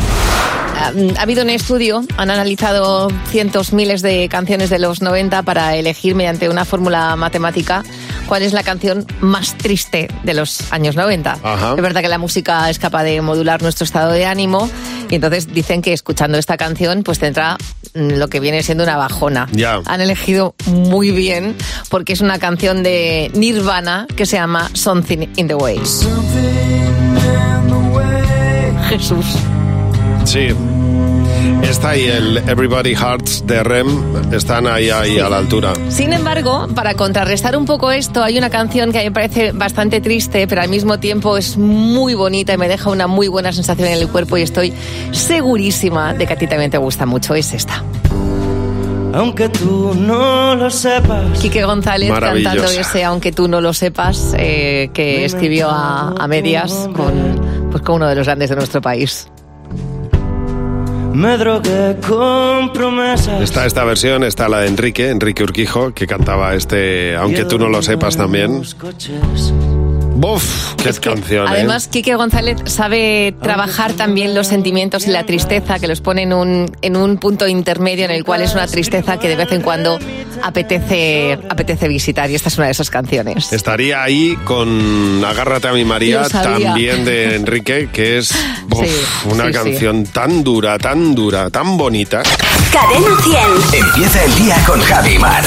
[0.77, 5.75] Ha ha habido un estudio, han analizado cientos, miles de canciones de los 90 para
[5.75, 7.83] elegir mediante una fórmula matemática
[8.27, 11.39] cuál es la canción más triste de los años 90.
[11.41, 11.73] Ajá.
[11.75, 14.69] Es verdad que la música es capaz de modular nuestro estado de ánimo
[15.09, 17.57] y entonces dicen que escuchando esta canción pues tendrá
[17.95, 19.47] mm, lo que viene siendo una bajona.
[19.51, 19.81] Ya.
[19.85, 21.55] Han elegido muy bien
[21.89, 25.81] porque es una canción de Nirvana que se llama Something in the Way.
[28.89, 29.25] Jesús.
[30.27, 30.49] Sí.
[31.63, 33.87] Está ahí el Everybody Hearts de Rem.
[34.33, 35.71] Están ahí, ahí a la altura.
[35.87, 39.53] Sin embargo, para contrarrestar un poco esto, hay una canción que a mí me parece
[39.53, 43.53] bastante triste, pero al mismo tiempo es muy bonita y me deja una muy buena
[43.53, 44.73] sensación en el cuerpo y estoy
[45.11, 47.33] segurísima de que a ti también te gusta mucho.
[47.33, 47.81] Es esta.
[49.13, 51.39] Aunque tú no lo sepas.
[51.39, 56.89] Quique González cantando ese Aunque tú no lo sepas, eh, que escribió a, a medias
[56.93, 59.29] con, pues, con uno de los grandes de nuestro país.
[61.17, 63.41] Me drogué con promesas.
[63.41, 67.69] Está esta versión, está la de Enrique, Enrique Urquijo, que cantaba este, aunque tú no
[67.69, 68.61] lo sepas también.
[70.19, 71.49] Buf, qué canción, ¿eh?
[71.51, 76.33] Además, Quique González sabe trabajar también los sentimientos y la tristeza, que los pone en
[76.33, 79.61] un, en un punto intermedio en el cual es una tristeza que de vez en
[79.61, 79.99] cuando
[80.41, 82.31] apetece, apetece visitar.
[82.31, 83.53] Y esta es una de esas canciones.
[83.53, 88.33] Estaría ahí con Agárrate a mi María, también de Enrique, que es
[88.67, 88.91] buf, Sí,
[89.29, 89.53] una sí, sí.
[89.53, 92.23] canción tan dura, tan dura, tan bonita.
[92.73, 93.21] Cadena
[93.71, 93.83] 100.
[93.85, 95.43] Empieza el día con Javi Mar.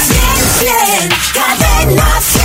[1.33, 2.40] Cadena 100.